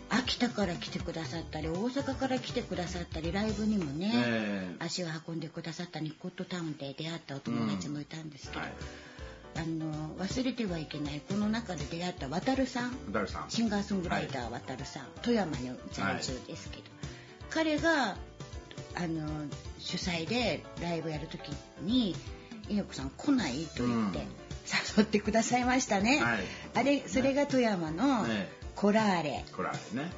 [0.09, 4.85] 秋田から来てくださったり大阪から来てくださったりライブにもね、ええ。
[4.85, 8.71] 足を運んでくださったニコットタウンで出会ったお友達もいたんですけど、はい。
[9.57, 13.11] あの忘れてはいけないこの中で出会った渡るさん。
[13.11, 13.45] 誰さん。
[13.49, 16.83] シンガーソングライター渡るさん、富山に在住ですけど、
[17.49, 18.17] 彼が
[18.95, 19.27] あの
[19.79, 21.49] 主催でライブやる時
[21.81, 22.15] に
[22.69, 24.25] 「猪子さん来ない?」と言って、うん
[24.97, 26.19] 誘ってくださいましたね。
[26.19, 26.39] はい。
[26.73, 29.45] あれそれが富山のえコラーレ。
[29.55, 30.11] これあれね。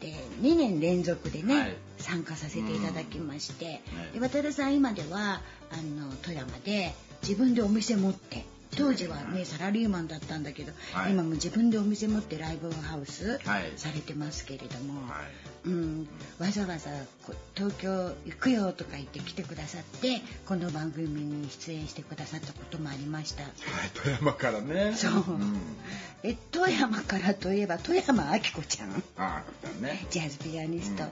[0.00, 1.76] で2年連続でね、はい。
[1.98, 3.82] 参加させていただきまして、
[4.14, 4.20] うん。
[4.20, 11.12] で渡るさん今ではあの富山で自分でお店持って当時はねサラリーマンだったんだけど、はい。
[11.12, 13.72] 今も自分でお店持ってライブハウスはい。
[13.76, 15.68] されてますけれども、はい。
[15.68, 16.08] うん、
[16.38, 16.90] わざわざ
[17.26, 23.44] こ東京行くよとか言って来てくださってこの番組に出演してくださったこともありました。
[23.44, 23.52] はい
[23.94, 24.94] 富山からね。
[24.94, 25.12] そう。
[25.12, 25.60] ん。
[26.22, 29.02] え富山からといえば富山明子ちゃん。
[29.18, 29.42] あ
[29.80, 30.06] あね。
[30.10, 31.04] ジャズピアニスト、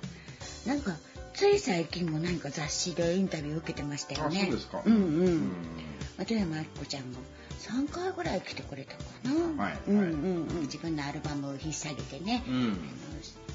[0.67, 0.97] なんか
[1.35, 4.41] つい最近も何か雑誌でインタビュー受けてましたよね。
[4.43, 4.83] あそうですか。
[4.85, 5.53] うんうん、うん
[6.25, 7.19] 富山明子ちゃんも
[7.59, 9.03] 3回ぐらい来てくれたか
[9.57, 9.79] な、はい。
[9.89, 10.09] うんうんう
[10.55, 10.61] ん。
[10.63, 12.55] 自分のアルバムを引っ提げてね、うん。
[12.55, 12.73] あの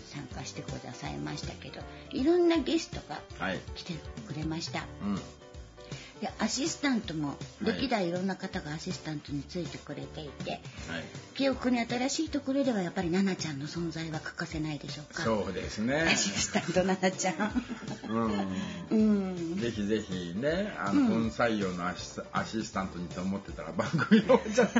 [0.07, 3.59] 参加してくださいましたけどいろんなゲストがはい。
[3.75, 3.93] 来て
[4.27, 4.85] くれました。
[5.03, 5.19] うん
[6.21, 10.61] でアシスタントもはい歴代いろんな方がアシスタントについてくれていて、はい。
[11.35, 15.23] 記憶に新しいところではやっぱり奈々ちゃんの存在は欠かせないでしょうか？
[15.23, 16.01] そうですね。
[16.01, 17.63] アシスタント奈々ちゃん。
[18.09, 18.47] うん。
[18.91, 18.95] う
[19.55, 19.59] ん。
[19.59, 21.07] ぜひぜひねあの、うん。
[21.07, 24.69] 本採用のアシスアシスタントにと思ってたら番組のじゃ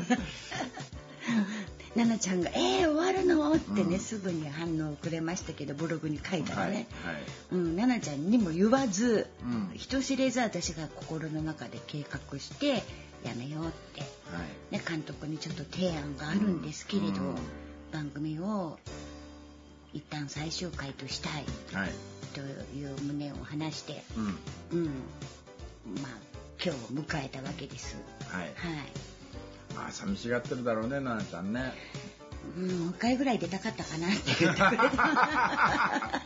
[1.96, 4.00] 奈々ちゃんが「えー、終わるの?」ってね、うん。
[4.00, 6.76] すぐに反応をくれましたけどブログに書いたらはいはい。
[6.76, 6.88] ね、
[7.52, 9.72] うん、奈々ちゃんにも言わず、うん。
[9.76, 12.84] 人知れず私が心の中で計画して
[13.24, 14.06] やめようって、は
[14.72, 14.76] い。
[14.76, 17.36] ね、監督にちょっと提案があるんですけれど、うん。
[17.94, 18.78] 番組を
[19.94, 21.92] 一旦最終回としたいはい。
[22.34, 24.20] という旨を話して、う
[24.76, 24.80] ん。
[24.80, 24.86] うん、
[26.02, 26.18] まあ
[26.62, 27.96] 今日を迎えたわけです。
[28.28, 28.42] はい。
[28.42, 28.52] はい
[29.76, 31.74] まあ寂しがってるだろうね奈々ちゃんね
[32.58, 36.22] うん、もう一回ぐらい出たかったかなって言ってくれた。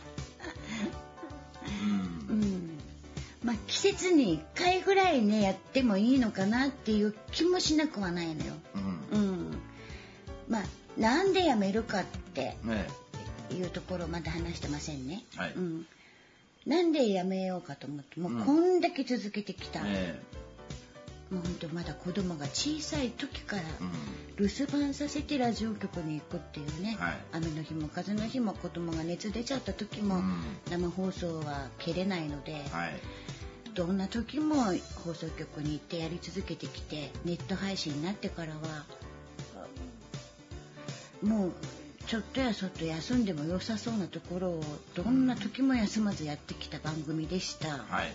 [2.28, 2.78] うんうん。
[3.42, 8.52] まあ季節に一回ぐらいねやってもいいのかなっていう気もしなくはないのよ。
[9.12, 9.58] うんうん。
[10.48, 10.62] まあ
[10.98, 12.86] なんでやめるかってね
[13.50, 15.24] いうところまだ話してませんね。
[15.36, 15.86] はいうん。
[16.66, 19.80] なんでやめようかと思ってもうこんだけ続けてきた。
[19.84, 20.20] え
[21.30, 23.62] もう本当まだ子供が小さい時から。
[23.62, 23.90] うん
[24.40, 30.40] 留守番させてラジオ局に行くっていうね、はい雨の日も風の日も子供が熱出ちゃった時も、うん
[30.70, 32.92] 生放送は蹴れないので、はい
[33.74, 34.54] どんな時も
[35.04, 38.84] 放送局に行ってやり続けてきてネット配信になってからは
[41.22, 41.52] もう
[42.06, 44.64] ちょっとやそっと休んでも良さそうなところを
[44.94, 47.68] どんな時も休まずやってきた番組でした。
[47.68, 48.12] はい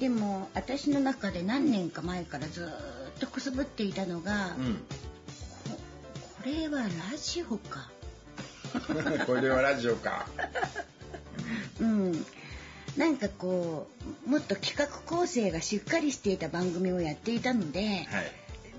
[0.00, 2.70] でも私の中で何年か前からずーっ
[3.20, 4.74] とくすぶっていたのが、うん
[5.64, 5.78] こ
[6.42, 7.88] これはラジオか。
[9.26, 10.26] これはラジオか
[11.80, 12.26] うん。
[12.96, 13.86] なんかこ
[14.26, 18.32] うもっと企画構成がしっかりしていた番組をやっていたので、はい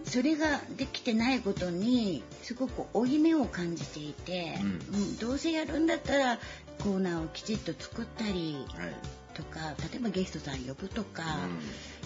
[0.05, 6.39] それができてないことにすごく負い目を感じていて、うんうんどうせやるんだったら
[6.79, 8.93] コーナーをきちっと作ったりはい
[9.33, 9.59] とか
[9.91, 11.23] 例えばゲストさん呼ぶとか、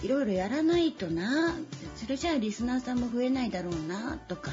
[0.02, 1.54] ういろいろやらないとな
[1.96, 4.50] それじゃあリスナーさんも増えないだろうなとか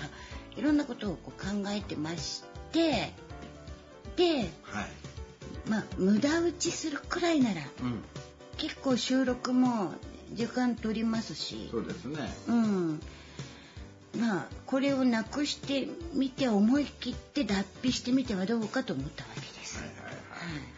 [0.58, 3.14] いろんなことをこう考えてまして
[4.16, 4.86] ではい。
[5.68, 8.04] まあ無駄打ちするくらいならうん。
[8.58, 9.94] 結構収録も
[10.34, 12.18] 時間取りますしそうですね。
[12.48, 13.02] うん。
[14.18, 19.80] まあこれをなくしてみて思い切って脱皮してみてはどうかと思ったわけです。
[19.80, 20.14] はいはいはい。
[20.14, 20.16] は
[20.60, 20.75] い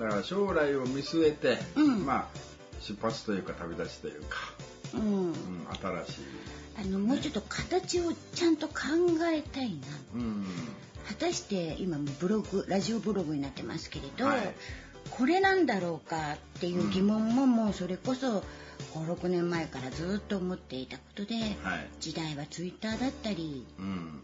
[0.00, 2.06] だから将来を見据えて、うん。
[2.06, 2.26] まあ
[2.80, 4.38] 出発というか旅立ちというか、
[4.94, 5.34] はいうんうん、
[6.06, 6.22] 新しい、
[6.78, 8.74] あのもうちょっと形をちゃんと考
[9.30, 9.76] えたいな。
[10.14, 10.46] うん、
[11.06, 14.54] 果たして今もブログラジオブログになってますけれど、はい。
[15.10, 18.42] これなんだろうかっていう疑問ももうそれこそ
[18.94, 24.22] 56年前からずっと思っていたことで、はい、時代はツイッターだったりうん、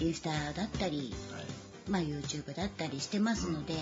[0.00, 3.74] インスタだったり、はい、まあ、YouTube だったりしてますので、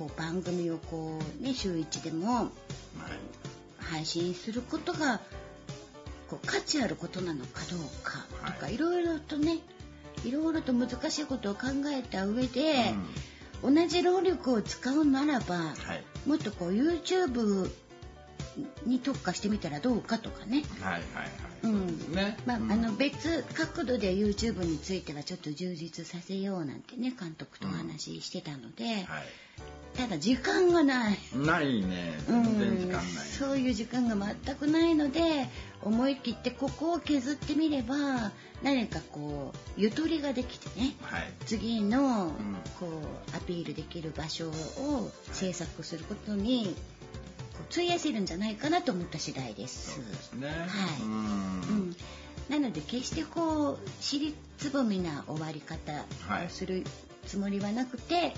[0.00, 2.50] こう番組をこう、ね、週1でもはい、
[3.78, 5.20] 配信することが
[6.30, 8.74] こう価値あることなのかどうかとか、はい。
[8.74, 9.58] い、ろいろとね
[10.24, 12.94] いろいろと難しいことを考えた上で、
[13.62, 15.74] 同じ労力を使うならば、
[16.26, 17.70] もっとこう YouTube
[18.86, 20.62] に特化してみたらどうかとかね。
[20.80, 21.02] はい、はい、はい、
[21.64, 22.14] うん。
[22.14, 22.36] ね。
[22.46, 22.72] まあ、うん。
[22.72, 29.20] あの別角度で YouTube についてはちょっと充実させようなんてね監督とお話ししてたので、は
[29.96, 33.04] ただ時間がない、い、ないね、うん全然時間ない。
[33.04, 35.48] そういう時間が全くないので
[35.82, 42.32] 思い切ってここを削ってみれば何かこうゆとりができてねはい、次のん。
[42.78, 42.86] こ
[43.32, 46.76] うアピールできる場所を制作することに
[47.70, 49.94] 費やせるんじゃないかなと思った次第です。
[49.94, 50.48] そうですね。
[50.48, 51.02] はい。
[51.02, 51.10] うん。
[51.10, 51.16] う
[51.82, 51.96] ん、
[52.48, 56.84] なので決してこう尻つぼみな終わり方をする
[57.26, 58.34] つもりはなくて、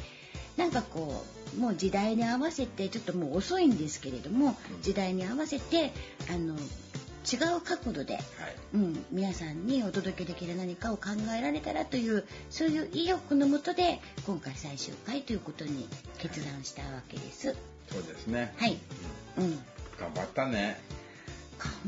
[0.57, 1.25] なんかこ
[1.57, 4.83] うもう時代に合わせてちょっともう遅いんですけれども、うん。
[4.83, 5.93] 時代に合わせて
[6.31, 8.25] あの違う角度で、はい。
[8.75, 15.89] うん、皆さんにお届けできる何かを考えられたらというそういう意欲のもとで今回最終回ということに
[16.19, 17.55] 決断したわけです。
[17.91, 18.55] そうですね。
[18.57, 18.79] はい、
[19.37, 19.59] うん、
[19.99, 20.81] 頑張ったね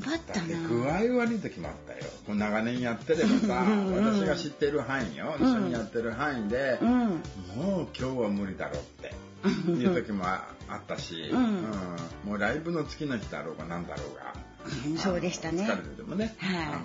[0.00, 0.68] 頑張ったな。
[0.68, 2.00] 具合悪い時もあったよ。
[2.34, 9.14] 長年やってればさ私が知ってる範囲よ、一緒にやってる範囲で、うん、もう今日は無理だろうって。
[9.70, 11.64] いう時もああったし、うん。
[12.24, 14.34] もうライブの月の日だろうが何だろうが、
[14.86, 14.96] うん。
[14.96, 15.64] そうでしたね。
[15.64, 16.56] 疲れててもね、はい。
[16.66, 16.76] あの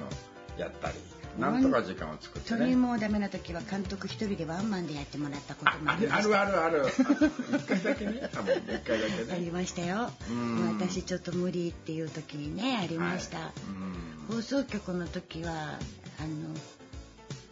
[0.58, 0.96] やったり
[1.38, 2.76] なんとか時間を作ってそれね。
[2.76, 6.42] もうダメな時は監督一人でワンマンでやってもらったこともあありました。
[6.42, 6.86] あるあるある。
[6.88, 9.52] 一回だけね、多分一回だけありね。
[9.52, 10.12] ましたよ。
[10.30, 13.38] うん私ちょっと無理っていう時にねありました。
[13.40, 13.52] はい
[14.34, 16.54] 放送局の時はあの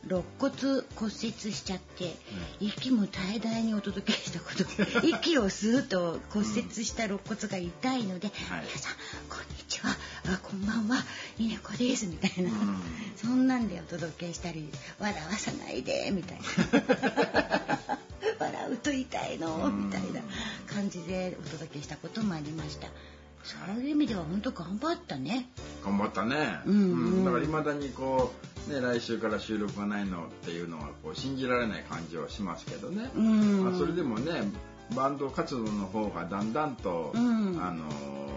[0.06, 1.12] 肋骨骨折
[1.52, 2.16] しちゃって、
[2.62, 4.63] 息も大々にお届けしたこと
[5.06, 8.94] 息を吸うと骨折した肋骨が痛いので「はい皆さん
[9.28, 9.90] こんにちは
[10.30, 11.06] あこんばんは。
[11.40, 12.78] 稲子です」みたいな、うん。
[13.16, 17.98] そんなんでお届けしたり「笑わさないで」みたいな
[18.38, 19.86] 「笑うと痛いの」うん。
[19.86, 20.22] みたいな
[20.66, 22.88] 感じでお届けしたこともありました。
[23.44, 25.48] そういう意味では本当頑張ったね。
[25.86, 26.60] 頑張ったね。
[26.66, 26.76] うん。
[26.76, 27.26] うん。
[27.26, 28.34] だから未だにこ
[28.68, 33.10] うね来週から収録がないのっていうのはこう信じられない感じはしますけどね。
[33.16, 33.63] うん。
[33.63, 34.52] まあそれでもね
[34.94, 37.58] バンド活動の方がだんだんと、うん。
[37.63, 37.94] あのこ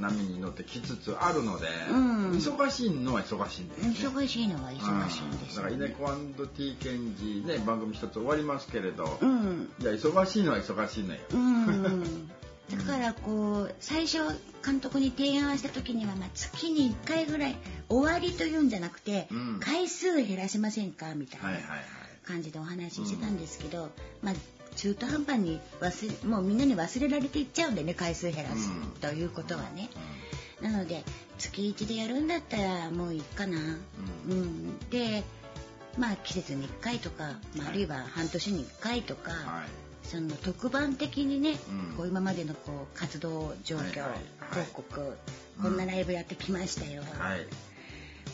[0.00, 2.30] 波に乗ってきつつあるので、うん。
[2.32, 4.16] 忙しいのは忙しいんですよね。
[4.16, 9.70] 忙しいのは忙しいんですだからイネコ &T ケンジね番組一つ終わりますけれど、うん。
[9.80, 11.20] いや忙しいのは忙しいのよ。
[11.32, 12.28] うん。
[12.68, 14.18] だからこう最初
[14.64, 17.56] 監督に提案した時には、まあ、月に1回ぐらい
[17.88, 19.60] 終わりというんじゃなくて、うん。
[19.60, 21.48] 回数減らしませんかみたいな。
[22.26, 24.34] 感じでお話ししてたんですけど、まあ
[24.76, 29.88] 中途半端に忘れもうみんなに忘れられていっちゃうんでね回数減らすうんということはね、
[30.60, 31.02] なので
[31.38, 35.22] 月1でやるんだったらもういいかな、ううん、で
[35.98, 39.68] まあ季節に1回とか、まあ、あるいは半年に1回とか、はい。
[40.06, 41.96] その特番的にね、うん。
[41.96, 43.98] こう今までのこう活動状況、はいはい。
[44.00, 44.06] は
[44.62, 45.14] い報告、うん
[45.62, 47.46] こんなライブやってきましたよ、はい。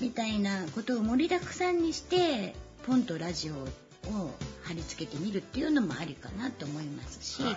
[0.00, 4.30] みたいなことを盛りだくさんにしてポンとラジオを
[4.72, 7.56] 貼り付けてみるっていうのもありかなと思いますし、はい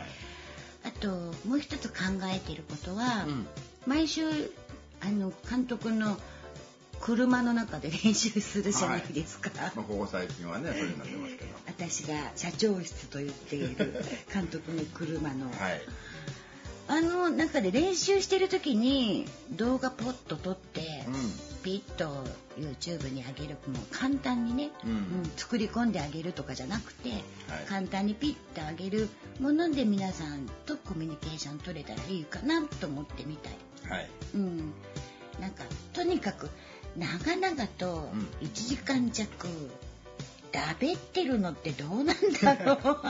[0.85, 1.07] あと
[1.47, 1.95] もう一つ考
[2.31, 3.47] えていることは、うん
[3.87, 4.23] 毎週
[5.01, 6.17] あの監督の
[6.99, 9.51] 車の中で練習するじゃないですか。
[9.55, 11.55] まあここ最近はねそういうになってますけど。
[11.67, 15.81] 私が社長室と言っている監督の車の、 はい。
[16.87, 21.11] あの中で練習してる時に動画ポッと撮って、う
[21.65, 22.23] ピッと
[22.59, 24.99] YouTube に上げるもう簡単にね、うんうん
[25.35, 27.21] 作り込んであげるとかじゃなくて、はい
[27.67, 33.53] 簡単にピッと上げるもので皆さんとコミュニケーション取れたらいいかなと思ってみたい。
[33.53, 33.91] ん。
[33.91, 34.09] はい。
[34.35, 34.73] うん、
[35.39, 36.51] なんかとにかく
[36.95, 39.47] 長々とうん1時間弱
[40.51, 42.77] だべってるのってどうなんだろ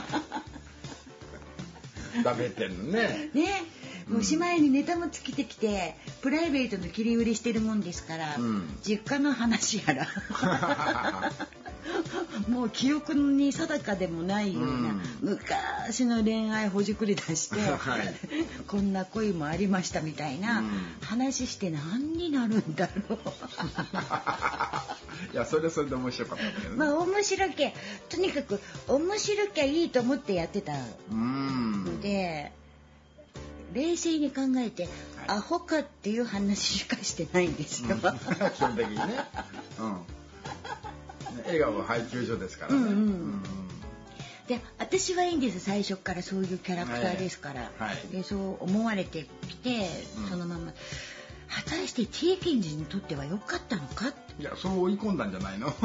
[2.24, 3.30] 食べてんのね。
[3.34, 3.64] う ね
[4.08, 10.06] もうしまいにネタも尽きてきてプライベートの切り売りしてるもんですから、うん実家の話やら
[12.48, 18.14] もう記憶に定かでもないような、うん昔の恋愛ほじくり出して、 はい
[18.66, 20.70] こんな恋もありましたみたいなうん
[21.02, 23.18] 話して何になるんだろう。
[25.32, 26.76] いやそれはそれで面白かったけどね。
[26.76, 27.72] まあ面白きゃ
[28.08, 30.72] とにかく面白きゃいいと思ってやってた
[31.10, 31.98] うん。
[33.72, 34.88] 冷静に考えて、
[35.26, 37.90] アホかっていう話しかしてないんですよ。
[37.90, 38.00] うん。
[38.00, 39.02] 基本的にね。
[39.80, 39.98] うん。
[41.44, 42.78] 笑顔は配給所ですからね。
[42.78, 43.42] うんうん。
[44.48, 45.60] で私はいいんです。
[45.60, 47.96] 最初からそういうキャラクターですから、はい。
[48.12, 50.28] でそう思われてきて、うん。
[50.28, 50.72] そのまま
[51.48, 55.74] 果たして T ケンジにとっては良かったのかいやそう追い込んだんじゃないの。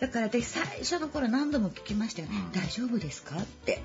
[0.00, 2.52] だから私最初の頃何度も聞きましたよ、うん。
[2.52, 3.82] 大丈夫ですかって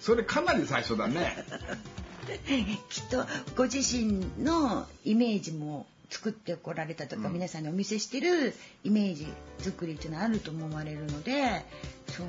[0.00, 1.36] それかなり最初だね。
[2.90, 3.24] きっと
[3.56, 8.54] ご自身のイメージも作ってこられたとか、うん皆さんにお見せしてる
[8.84, 9.26] イメージ
[9.58, 11.64] 作りっていうのはあると思われるので
[12.08, 12.22] そ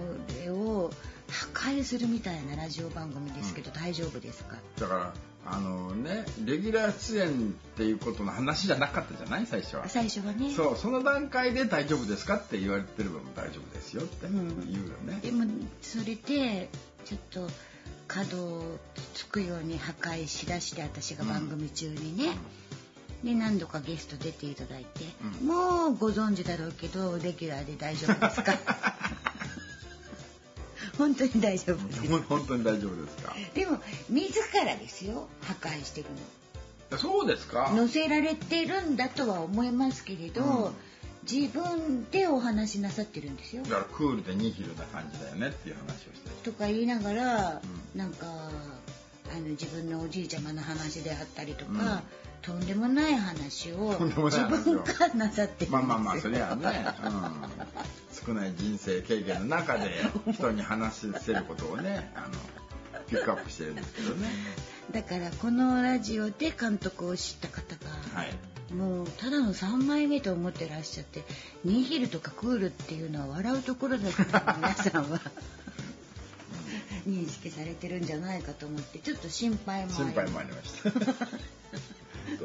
[0.43, 0.91] れを
[1.29, 4.55] 破壊するみたいなラジオ番組ですけど、大丈夫ですか？
[4.79, 5.13] だから
[5.49, 7.33] あのねレギュラー出演っ
[7.77, 9.45] ていうことの話じゃなかったじゃない？
[9.47, 9.87] 最初は。
[9.89, 15.19] 最初はねそうその段階で大丈夫ですかって言われてれば大丈夫ですよって言うよね。
[15.21, 15.45] でも
[15.81, 16.69] それで
[17.07, 17.47] ちょっと
[18.07, 18.77] 角を
[19.13, 22.35] つくように破壊しだして私が番組中にね、
[23.23, 25.05] で何度かゲスト出ていただいて、
[25.41, 25.47] うん。
[25.47, 28.53] もうご存知だろうけどレギュラーで大丈夫ですか？
[30.97, 32.23] 本当に大丈夫です。
[32.23, 33.35] 本当に大丈夫ですか？
[33.53, 33.79] でも
[34.09, 36.07] 自らですよ破壊してる
[36.91, 36.97] の。
[36.97, 37.71] そうですか。
[37.75, 40.73] 載せられてるんだとは思いますけれど、うん
[41.29, 43.63] 自分でお話しなさってるんですよ。
[43.63, 43.69] だ。
[43.69, 47.61] からクールでニヒルな感じだよねっていう話をしてるとか言いながら、
[47.95, 52.01] うなんかあの自分のおじいちゃまの話であったりとか、
[52.41, 54.83] とんでもない話をとんでもない自話を。
[54.83, 55.71] 分からなさってるんですよ。
[55.71, 59.91] まあまあまあそりゃあね、うん、少ない人生経験の中で
[60.31, 64.29] 人に話せることをねあのピックアップしてるんですけどね。
[64.91, 68.29] だからこのラジオで監督を知った方が、はい
[68.73, 71.23] もうただの3枚目と思ってらっしゃって
[71.63, 74.23] ニヒルとかクールっていうのは笑うところだと
[74.57, 75.19] 皆さんは。
[77.07, 80.89] 認識されてるんじゃないかと思ってちょっと心配もあり心配もありました。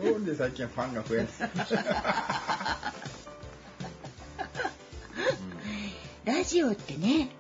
[0.01, 1.43] どうで最近ファンが増えんす
[6.25, 7.31] ラジオってね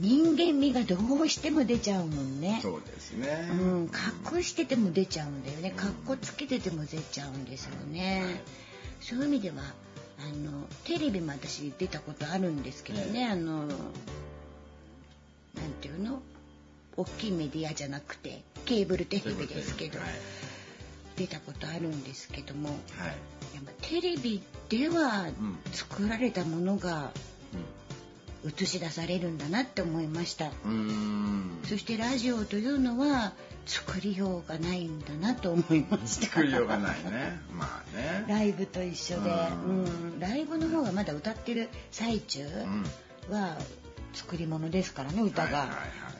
[0.00, 2.60] 人間味がどうしても出ちゃうもんね。
[2.62, 3.90] そうですね、うん、
[4.34, 5.72] 隠してても出ちゃうんだよね。
[5.76, 8.40] 格好つけてても出ちゃうんですよね。
[9.00, 9.56] そういう意味では、
[10.20, 13.68] あのテレビも私出たことあるんですけどね、あのなん
[15.80, 16.22] ていうの、
[16.96, 20.08] 大きいメディアじゃなくてケーブルテレビですけど、はい。
[21.16, 22.78] 出たことあるんですけども、はい。
[23.54, 25.34] やっぱテレビではん。
[25.72, 27.10] 作られたものが
[28.46, 30.50] 映し出されるんだなって思いました。
[31.68, 33.32] そしてラジオというのは
[33.66, 36.26] 作りようがないんだなと思いました。
[36.26, 37.40] 作りようがないね。
[37.52, 38.24] まあね。
[38.28, 39.72] ライブと一緒で、うう
[40.16, 42.84] ん、ライブの方がまだ歌ってる最中うん。
[43.30, 43.58] は
[44.14, 45.68] 作り物ですからね歌が、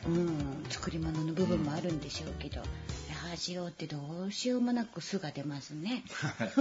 [0.05, 2.61] うん、作り物の部分もあるんでしょうけど、
[3.29, 6.03] ラジオってどうしようもなく素が出ますね。
[6.11, 6.51] はい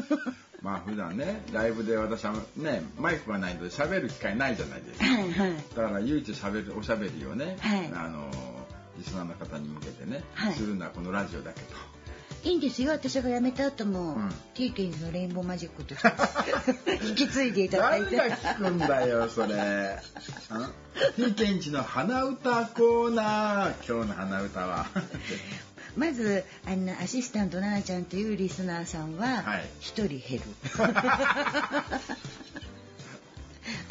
[0.61, 5.53] まあ普段ねライブで私はねマイクがないので喋る機会ないじゃないですかはいはい。
[5.75, 8.29] だから唯一喋るおしゃべりをね、はいあの
[8.99, 11.69] リスナーの方に向けてね、はいするのはこのラジオだけと。
[12.45, 15.95] いいんですよ私が辞めた後も、うん T ケンズのレインボーマジックと
[17.07, 19.55] 引き継いでいただいて誰が聞くんだよそれ。
[19.57, 19.99] ん
[21.17, 24.87] T ケンチの鼻歌コーナー今日の鼻歌は。
[25.99, 29.69] まずあのアシスタント奈々ちゃんというリスナーさんははい。
[29.81, 30.45] 一人減る、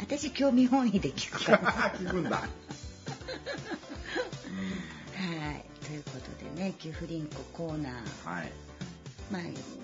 [0.00, 1.58] 私興味本位で聞くから。
[1.58, 2.48] は聞くんだ。
[5.52, 5.62] い。
[5.84, 6.18] ということ
[6.56, 7.92] でね「キュフリンココーナー。
[8.28, 8.50] はい。」
[9.30, 9.42] まあ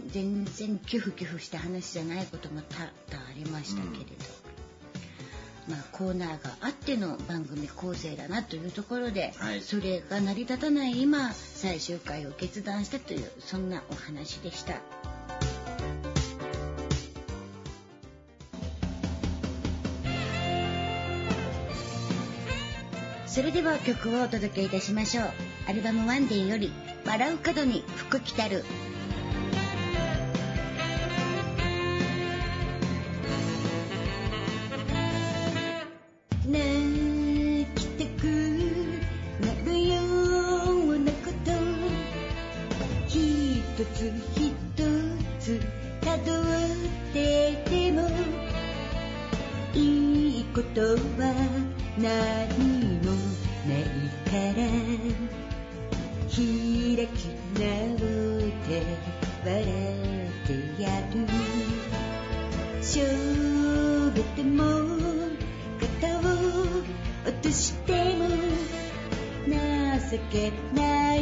[0.08, 2.90] 全然キュフキュフした話じゃないことも多々
[3.28, 4.10] ありましたけれど、
[5.68, 9.60] まあコーナーがあっての番組構成だなというところで、はい。
[9.60, 14.74] それが成り立たない今最終回を決断したというそんなお話でした。
[23.26, 25.24] それでは曲をお届けいたしましょう。
[25.68, 26.72] アルバム「ワンデーより
[27.04, 28.64] 「笑う角に福来たる」
[70.30, 71.20] けない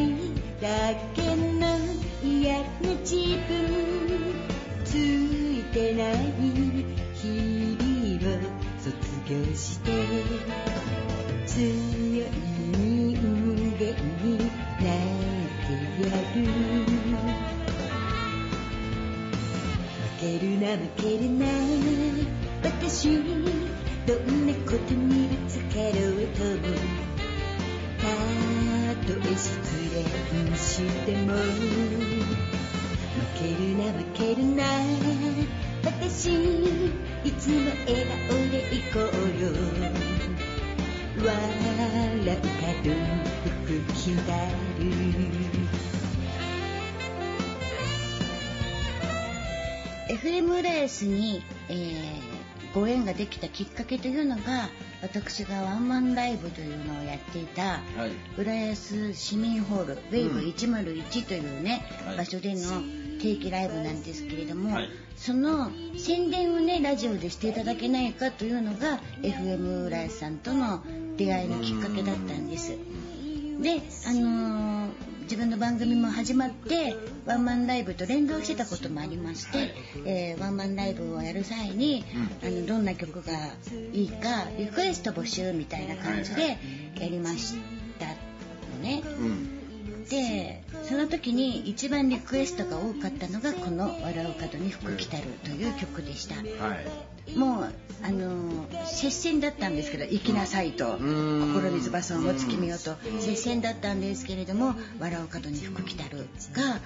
[0.61, 0.69] だ
[1.15, 1.79] けの
[2.23, 2.65] 嫌な
[3.01, 3.17] 自
[3.49, 3.53] 分
[4.85, 6.17] ついてない
[7.15, 8.41] 日々を
[8.79, 8.95] 卒
[9.29, 9.91] 業して
[11.47, 11.73] 強い
[12.73, 13.17] 人
[13.79, 13.85] 間
[14.23, 14.49] になっ
[14.81, 15.73] て
[16.03, 16.45] やる
[17.03, 17.27] 負
[20.21, 21.47] けるな負けるな
[22.63, 23.19] 私
[24.07, 26.92] どんなことにぶつかろうとも
[29.07, 29.59] とえ失
[29.91, 31.49] 恋しても負
[33.37, 34.63] けるな負けるな
[35.85, 36.27] 私
[37.25, 39.51] いつも笑顔で行こうよ
[41.17, 41.31] 笑
[42.19, 42.95] う角
[43.45, 44.31] 福来た
[44.79, 44.87] る
[50.17, 52.32] FM 浦安に、えー
[52.75, 54.69] ご縁ができたきっかけというのが
[55.03, 58.13] 私がワンマンライブというのをやっていたはい。
[58.39, 62.17] 浦安市民ホールウェイブうん101というね、はい。
[62.19, 62.61] 場所での
[63.21, 64.89] 定期ライブなんですけれども、はい。
[65.17, 70.83] その宣伝をねラジオでしていただけないかというのが FM 浦安さんとの
[71.17, 72.71] 出会いのきっかけだったんです。
[73.61, 79.75] で、あのー自分の番組も始まってワンマンライブと連動してたこともありまして、はい。
[80.05, 82.05] えーワンマンライブをやる際に、
[82.43, 83.33] あのどんな曲が
[83.95, 86.59] いいかリクエスト募集みたいな感じで
[87.01, 87.55] やりまし
[87.99, 89.03] たのね。
[89.05, 90.05] うん。
[90.05, 96.35] でその時に一番リクエストが多かったのがこの「笑う角に服着たる」という曲でした。
[96.35, 96.43] は
[97.27, 97.39] い。
[97.39, 97.73] もう
[98.03, 98.52] あの
[98.93, 101.53] 接戦だったんですけど「行きなさい」と「ん。
[101.55, 106.81] 心水ばさんを月見よ」と接戦だったんですけれども「笑う角に服着たる」が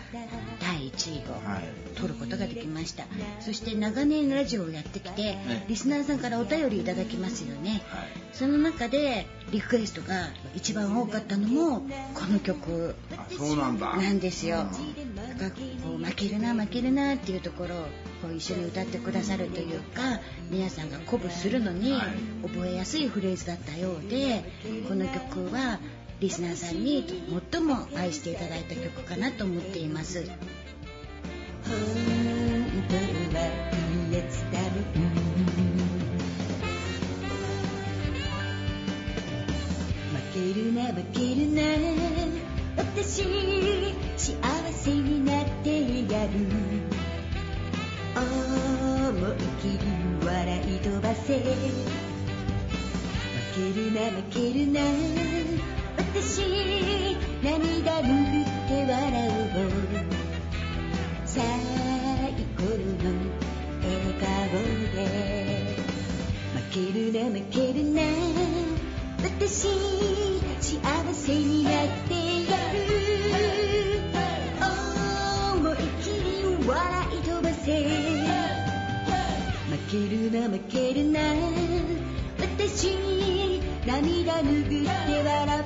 [0.60, 1.64] 第1位をはい。
[1.96, 3.04] 取ることができました。
[3.40, 5.38] そして長年ラジオをやってきて
[5.68, 7.82] リスナーさんからお便りいただきますよね。
[7.88, 8.08] はい。
[8.32, 11.80] その中でリクエストが一番多かったのも
[12.14, 12.94] この曲。
[13.96, 14.58] なんですよ。
[14.58, 15.56] だからこ
[15.98, 17.86] う負けるな負けるなっていうところを
[18.26, 20.20] こう一緒に歌ってくださるというか
[20.50, 22.02] 皆さんが鼓舞するのにはい。
[22.42, 24.42] 覚えやすいフレーズだったようで
[24.88, 25.78] この曲は
[26.18, 27.06] リスナーさんに
[27.52, 30.22] 最も愛していただいた曲かなと思っています。
[30.22, 30.28] 負
[40.34, 41.62] けるな負けるな。
[42.76, 43.22] 私
[44.16, 44.34] 幸
[44.72, 46.65] せになってやる
[48.16, 49.80] 思い切り
[50.24, 51.36] 笑い飛ばせ。
[51.36, 51.44] 負
[53.54, 54.80] けるな負けるな。
[55.98, 56.40] 私
[57.42, 59.68] 涙拭って笑おう
[61.26, 61.34] 最
[62.56, 63.12] 後の
[63.82, 64.24] 笑顔
[64.94, 64.98] で。
[66.54, 68.00] 負けるな負けるな。
[69.22, 69.68] 私
[70.58, 70.80] 幸
[71.12, 71.72] せになっ
[72.08, 72.14] て
[72.50, 72.76] やる。
[75.52, 76.26] 思い切り
[76.66, 76.74] 笑
[77.14, 77.95] い飛ばせ。
[79.96, 81.20] けるな負けるな。
[82.38, 82.98] 私
[83.86, 85.64] 涙拭って笑おう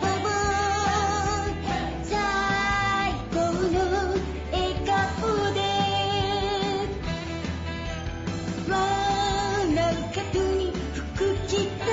[2.04, 2.14] 最
[3.32, 3.78] 高の
[4.52, 4.94] 笑顔
[5.52, 5.58] で
[8.68, 9.96] 笑う。
[10.14, 10.20] 角
[10.54, 11.84] に服着た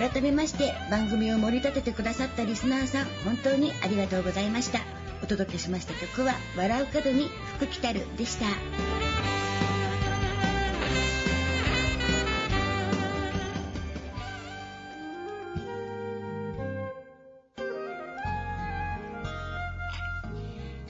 [0.00, 0.10] る。
[0.10, 4.91] 改めまして番組を盛り立ててくださったリスナーさん本当にありがとうございました。
[5.32, 8.46] 届けしました曲は「笑う角に服着たる」でした。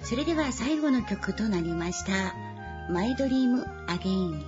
[0.03, 2.34] それでは最後の曲となりました
[2.93, 4.45] 「マイドリームアゲイン」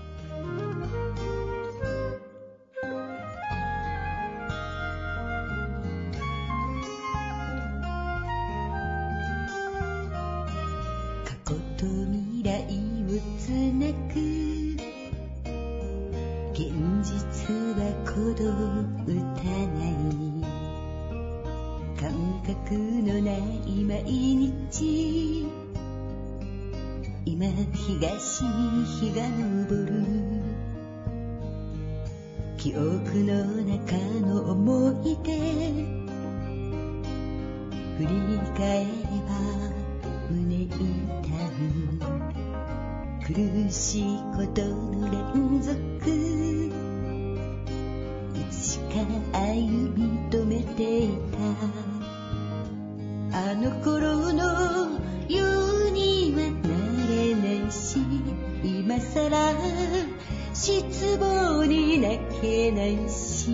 [62.40, 63.50] けないし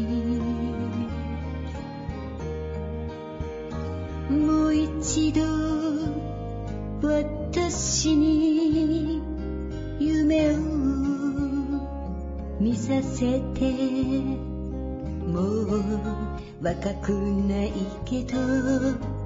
[4.30, 5.42] もう一度
[7.02, 9.20] 私に
[9.98, 10.58] 夢を
[12.60, 13.72] 見させて
[15.26, 15.82] もう
[16.62, 17.72] 若くない
[18.04, 18.36] けど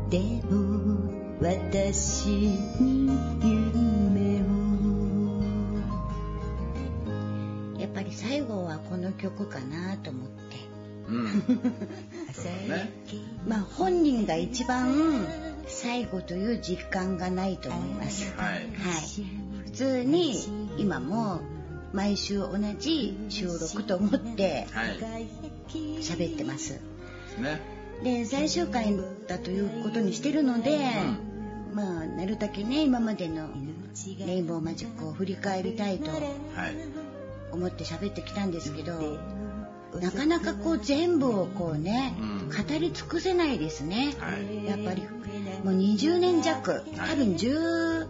[0.09, 1.11] でも
[1.41, 3.11] 私に
[3.43, 3.64] 夢
[9.25, 10.57] 曲かなと思って。
[11.09, 11.27] うん。
[12.31, 12.91] 朝ね。
[13.47, 15.27] まあ本人が一番
[15.67, 18.33] 最後という実感がないと思います。
[18.37, 18.55] はい。
[18.55, 18.69] はい。
[19.65, 20.37] 普通に
[20.79, 21.41] 今も
[21.93, 25.29] 毎週同じ収録と思ってはい
[26.01, 26.81] 喋ってます。
[27.39, 27.61] ね
[28.03, 28.95] で最終回
[29.27, 30.79] だということにしてるので、
[31.73, 33.49] まあなるだけね今までの
[34.27, 37.04] レインボーマジックを振り返りたいとはい
[37.55, 39.19] 思って喋ってきたんですけど
[40.01, 42.49] なかなかこう全部をこうね、うん。
[42.49, 44.67] 語り尽くせないですね、はい。
[44.67, 45.03] やっぱり。
[45.63, 48.07] もう20年弱多分18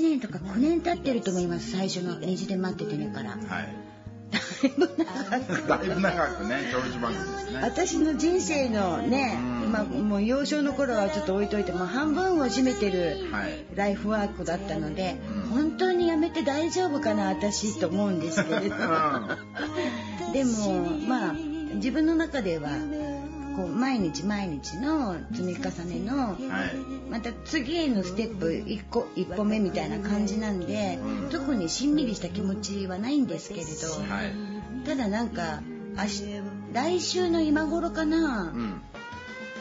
[0.00, 3.30] 年とか9年経ってると思います最初の「虹で待っててね」から。
[3.30, 3.85] はい
[5.68, 7.60] だいぶ長くね長寿番組ですね。
[7.62, 9.72] 私の人生のね、うん。
[9.72, 13.64] まあ、もう幼少の頃はちょっと置いといてもう半分を占めてるはい。
[13.74, 15.50] ライフワークだったので、うん。
[15.50, 18.76] 本当にやめて大丈夫かな私と思うんですけれど。
[20.32, 21.34] でもまあ
[21.74, 22.70] 自分の中では
[23.56, 26.38] こう毎日毎日の積み重ねのはい。
[27.10, 31.30] また次へのステップ一個一歩目みたいな感じなんで、うん。
[31.30, 34.34] 特にしんみりした気持ちはないんですけれど、はい。
[34.84, 35.62] ただなんか
[36.74, 38.82] 来週の今頃かな、うん。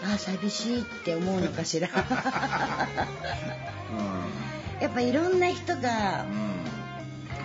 [0.04, 1.88] あ寂しいって思うのかしら。
[4.80, 6.26] うやっぱいろんな人が、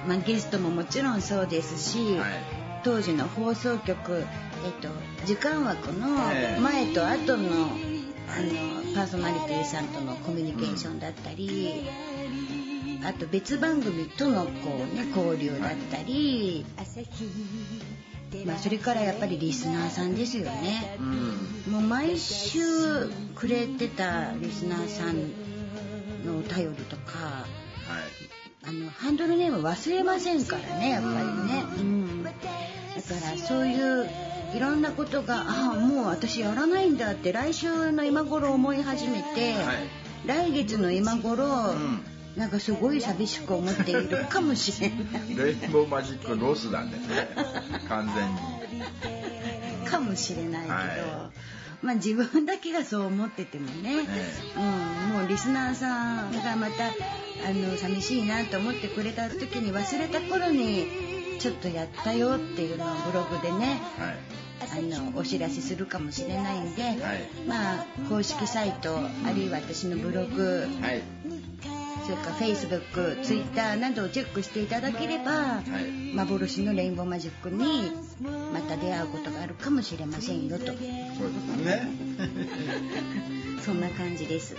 [0.09, 4.25] まあ、ゲストももちろんそうですし、はい当時の放送局、
[4.65, 4.89] えっと、
[5.27, 6.61] 時間枠のええ。
[6.61, 11.89] 前と後の,、あのパーソナリティさんとのコミュニケーションだったり、
[13.05, 14.51] あと別番組とのこ
[14.93, 16.65] う、ね、交流だったり、
[18.47, 20.97] まあ、それからやっぱりリスナーさんですよね。
[20.99, 21.73] うん。
[21.73, 22.61] もう毎週
[23.35, 25.17] くれてたリスナーさん
[26.25, 28.31] のお便りとかはい。
[28.63, 31.15] あのハンドルネーム忘れませんからねやっぱり
[31.51, 32.31] ね、うん、だ
[33.03, 34.09] からそういう
[34.55, 40.27] いろんなことがああもう私やらないんだって来週の今頃思い始めて、はい。
[40.27, 42.03] 来月の今頃、ん。
[42.37, 45.37] なんかすごい寂しく思っているかもしれない。
[45.37, 47.29] レインボーマジックロスなんですね。
[47.89, 48.83] 完全
[49.83, 49.87] に。
[49.87, 51.31] かもしれないけど、は
[51.83, 51.85] い。
[51.85, 54.07] まあ自分だけがそう思っててもね、
[54.57, 64.17] うん、もうリスナーさんがまたあの寂しいなと思ってくれた時に忘れた頃にちょっとやったよっていうのをブログでねはい。
[64.63, 66.97] あのお知らせするかもしれないんで、はい。
[67.49, 71.03] まあ公式サイトあるいは私のブログはい。
[72.05, 76.15] それから Facebook、Twitter などをチェックしていただければ、はい。
[76.15, 77.91] 幻のレインボーマジックに
[78.53, 80.67] また出会うことがあるかもしれませんよと。
[80.67, 81.89] そうですね。
[83.65, 84.57] そんな感じです。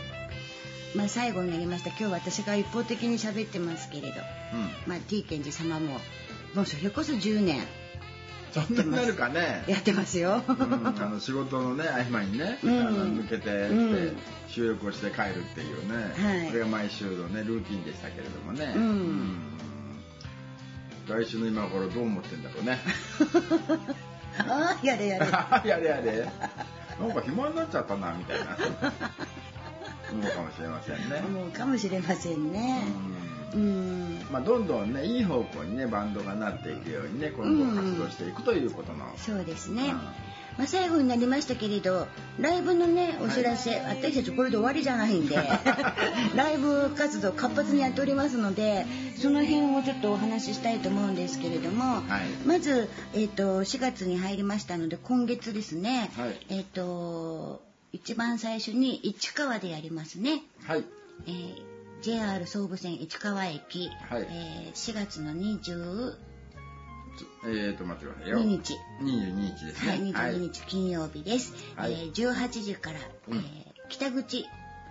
[0.95, 1.89] まあ最後になりました。
[1.89, 4.15] 今日私が一方的に喋ってますけれど、
[4.87, 5.99] まあ T ケンジ様も
[6.53, 7.61] もうそれこそ10年。
[8.51, 9.63] そんなになるかね。
[9.67, 10.43] やってますよ。
[10.45, 12.79] うんあの仕事のね合間にね、うん。
[12.79, 14.17] あの抜けてって、うん。
[14.49, 16.47] 収録をして帰るっていうね、はい。
[16.47, 19.39] それが毎週のねルーティンでしたけれどもね、うん。
[21.07, 22.79] 来週の今頃どう思ってんだろうね。
[24.37, 25.25] あ あやれやれ。
[25.69, 26.29] やれやれ。
[26.99, 28.57] なんか暇になっちゃったなみたいな。
[30.11, 32.83] 思うかもしれませんね、思うかもしれませんね。
[33.39, 34.15] ううん。
[34.15, 34.19] ん。
[34.31, 39.83] まあ、どんどんねいい方向にねバンドがなっていくようにね今後活動していくということの、そうですね。
[39.83, 39.99] うん。
[40.57, 42.07] まあ、最後になりましたけれど
[42.39, 45.35] ライブのねお知らせ、私たちこれで終わりじゃないんで
[46.35, 48.85] ライブ活動活発にやっておりますので
[49.17, 52.01] その辺をちょっとお話ししたいと思うんですけれども、はい。
[52.45, 56.35] まず、えー、と4月に入りましたので今月ですね、はい。
[56.49, 57.61] えっ、と
[57.93, 60.43] 一番最初に市川でやりますね。
[60.65, 60.83] はい。
[61.27, 61.70] えー
[62.01, 64.27] JR 総武線市川駅、はい。
[64.29, 66.13] えー4月の22
[67.43, 68.39] えーと待ってくださいよ。
[68.39, 68.73] 日。
[69.01, 70.11] 22日ですね。
[70.13, 71.53] はい、22日金曜日です。
[71.75, 71.93] はい。
[71.93, 72.99] えー18時から、
[73.29, 73.37] うん。
[73.37, 74.45] えー北口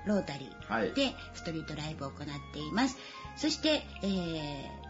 [0.06, 0.88] ロータリはい。
[0.90, 2.96] ーでストリートライブを行っています。
[3.36, 4.06] そして、え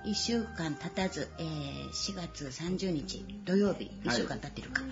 [0.04, 4.82] 1週間経たず、えー4月30日土曜日、1週間経ってるか、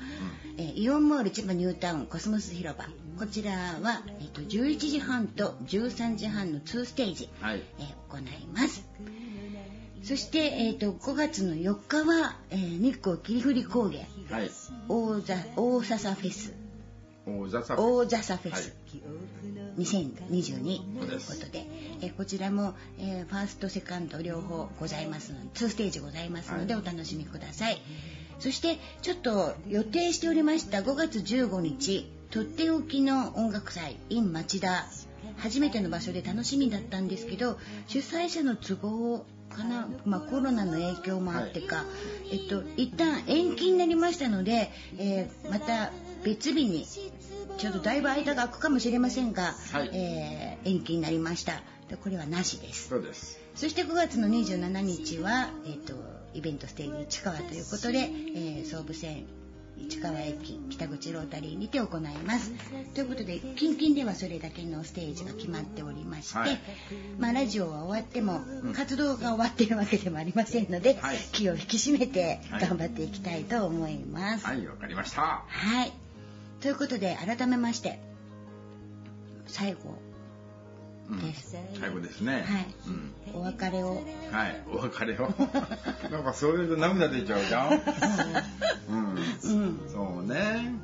[0.59, 2.85] えーイオンモール千葉ニュータウンコスモス広場、
[3.19, 7.63] こちらは、えーと11時半と13時半の2ステージ、はい。
[7.79, 8.85] えー行います。
[10.03, 14.51] そして、えーと5月の4日は、えー日光霧降高原、はい。
[15.57, 16.55] 大笹フェス。
[17.77, 18.73] 大笹フェス、はい
[19.79, 21.67] 2022ということで
[22.03, 26.87] えこちらも、えーファーストセカンド両方ございますので2ステージございますのでおはい。
[26.87, 27.79] 楽しみください、
[28.39, 34.87] そしてちょっと予定しておりました5月15日とっておきの音楽祭 in 町田。
[35.39, 41.85] 初めての場所で楽しみだったんですけど主催者の都合かな、まあ、コロナの影響もあってか、
[42.31, 45.93] えっと一旦延期になりましたので、えーまた
[46.29, 46.85] 別日に
[47.57, 49.91] ちょっとだいぶ間が空くかもしれませんが、はい。
[49.95, 51.63] えー延期になりました。
[51.89, 52.89] でこれはなしです。
[52.89, 53.41] そうです。
[53.55, 55.95] そして5月の27日は、えー、と
[56.35, 59.25] イベントステージ市川ということで、えー総武線
[59.79, 62.53] 市川駅北口ロータリーにて行います。
[62.95, 66.59] ということで近々ではそれだけのステージが決まっておりまして、はい。
[67.19, 68.73] まあ、ラジオは終わってもうん。
[68.75, 71.17] 活動が終わっているわけでもありませんので、はい。
[71.33, 72.61] 気を引き締めてはい。
[72.61, 74.45] 頑張っていきたいと思います。
[74.47, 75.45] はいわかりました。
[75.47, 75.93] はい。
[76.61, 78.01] ということで改めまして
[79.47, 79.97] 最後
[81.23, 82.45] です、最後ですね。
[82.47, 83.41] はいうん。
[83.41, 85.31] お別れをはい、お別れを。
[86.11, 87.71] なんかそういうと涙出ちゃうじゃん。
[88.93, 89.15] うん。
[89.15, 90.75] うんそうね。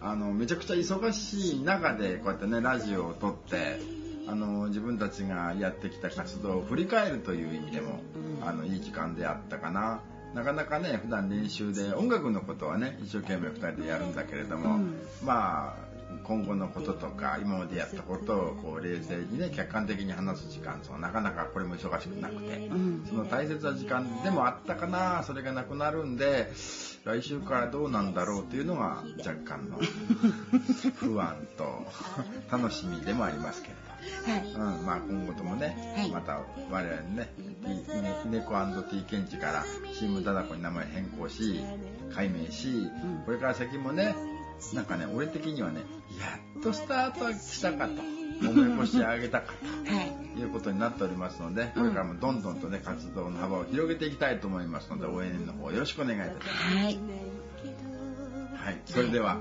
[0.00, 3.78] あの、めちゃくちゃ忙しい中で、こうやってね、ラジオを撮って、
[4.26, 8.00] あの、自分たちがやってきた活動を振り返るという意味でも、
[8.42, 10.00] あの、いい時間であったかな。
[10.34, 14.94] なかなかね、普段練習で音楽のことはね、一生懸命二人でやるんだけれども、うん。
[15.24, 15.88] まあ、
[16.24, 23.06] 今後のこととか今までやったことをこう冷静にね客観的に話す時間そのなかなかこれも忙しくなくて、うん。
[23.08, 26.50] その大切な時間でもあったかなそれがなくなるんで
[27.04, 29.78] 来週からどうなんだろうっていうのが若干の
[30.96, 31.86] 不安と
[32.50, 33.74] 楽しみでもありますけれ
[34.26, 34.52] はい。
[34.52, 36.10] ど、うん、まあ今後ともね、はい。
[36.10, 36.40] また
[36.70, 37.30] 我々ね
[37.64, 39.64] ね猫 &T ケンチから
[39.98, 41.60] チームダダコに名前変更し
[42.14, 43.22] 改名し、ん。
[43.24, 44.14] これから先もね
[44.74, 45.80] なんかね俺的にはね
[46.18, 47.92] やっとスタートしたかと
[48.50, 49.52] 思い越し上げたか
[49.86, 50.36] はい。
[50.36, 56.76] ということになっておりますのでこれからもどんどんとね活動の幅を広げていきたいと思いますので応援の方よろしくお願いいたします。
[56.76, 56.98] はい。
[58.56, 59.38] はい、それでは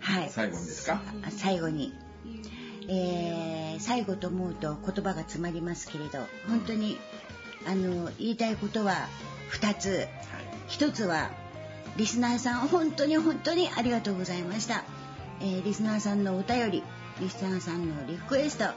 [0.00, 0.28] はい。
[0.30, 1.00] 最後にですか？
[1.22, 1.92] あ最後に、
[2.88, 6.96] えー最後と思うと言葉が詰まりますけれど本当に
[7.66, 9.08] あの言いたいことは
[9.60, 9.90] 2つ。
[9.90, 10.08] はい。
[10.68, 11.30] 1つは
[11.96, 14.84] リスナーさん本当に本当にありがとうございました、
[15.40, 16.82] えーリスナーさんのお便り
[17.20, 18.72] リスナーさんのリクエストあ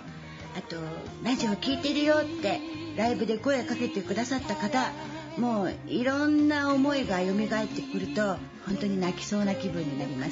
[0.68, 0.76] と
[1.24, 2.60] ラジオ聞いてるよって
[2.98, 4.92] ライブで声かけてくださった方
[5.38, 10.32] もういろんな思いが蘇ってくると本当に泣きそうな気分になります。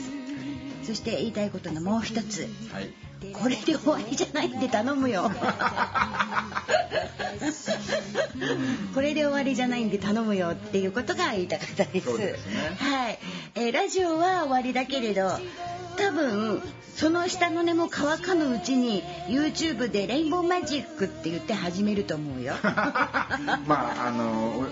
[0.83, 2.49] そして言いたいことのもう一つ。
[2.71, 2.91] はい。
[3.33, 5.31] これで終わりじゃないって頼むよ。
[8.93, 12.17] これで終わりじゃないんで頼むよっていうことが言いたかったです。
[12.17, 12.75] ですね。
[12.77, 13.19] はい、
[13.55, 15.29] えーラジオは終わりだけれど
[15.97, 16.61] 多分
[16.95, 22.55] その下の根も乾かぬうちに YouTube でレインボーマジックって言って始めると思うよ。
[22.63, 24.65] まああの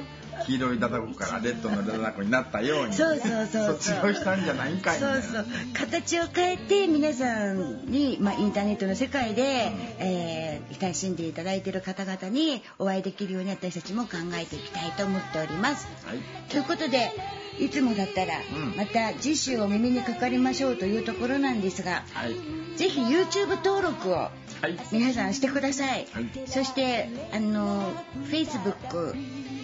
[0.46, 5.46] 黄色いダダコからレッドのダダコになったようにそうそうそう卒業したんじゃないんかいそうそう。
[5.74, 15.88] 形を変えて皆さんに、まあ、インターネットの世界で、えー親しんでいただいている方々にお会いできるように私たちも考えていきたいと思っております。
[16.06, 16.18] はい。
[16.50, 17.12] ということで
[17.60, 18.76] いつもだったら、うん。
[18.76, 22.36] また次週お耳にかかりましょうというところなんですがはい。
[22.78, 24.32] ぜひ YouTube 登録をは
[24.68, 24.78] い。
[24.91, 26.30] 皆さんしてください、はい。
[26.48, 27.94] そしてあの
[28.30, 29.16] Facebook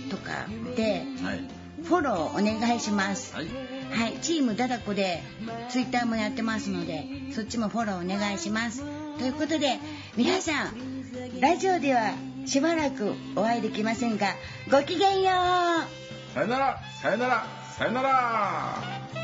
[0.09, 1.59] とかではい。
[1.83, 3.33] フォローお願いします。
[3.33, 3.47] はい。
[3.91, 5.23] はい、チームダダコで
[5.69, 8.83] ツイッターもやってますのでそっちもフォローお願いします。
[9.17, 9.79] ということで
[10.15, 12.13] 皆さんラジオでは
[12.45, 14.27] しばらくお会いできませんが
[14.71, 16.33] ごきげんよう。
[16.33, 17.45] さよならさよなら
[17.77, 19.18] さよなら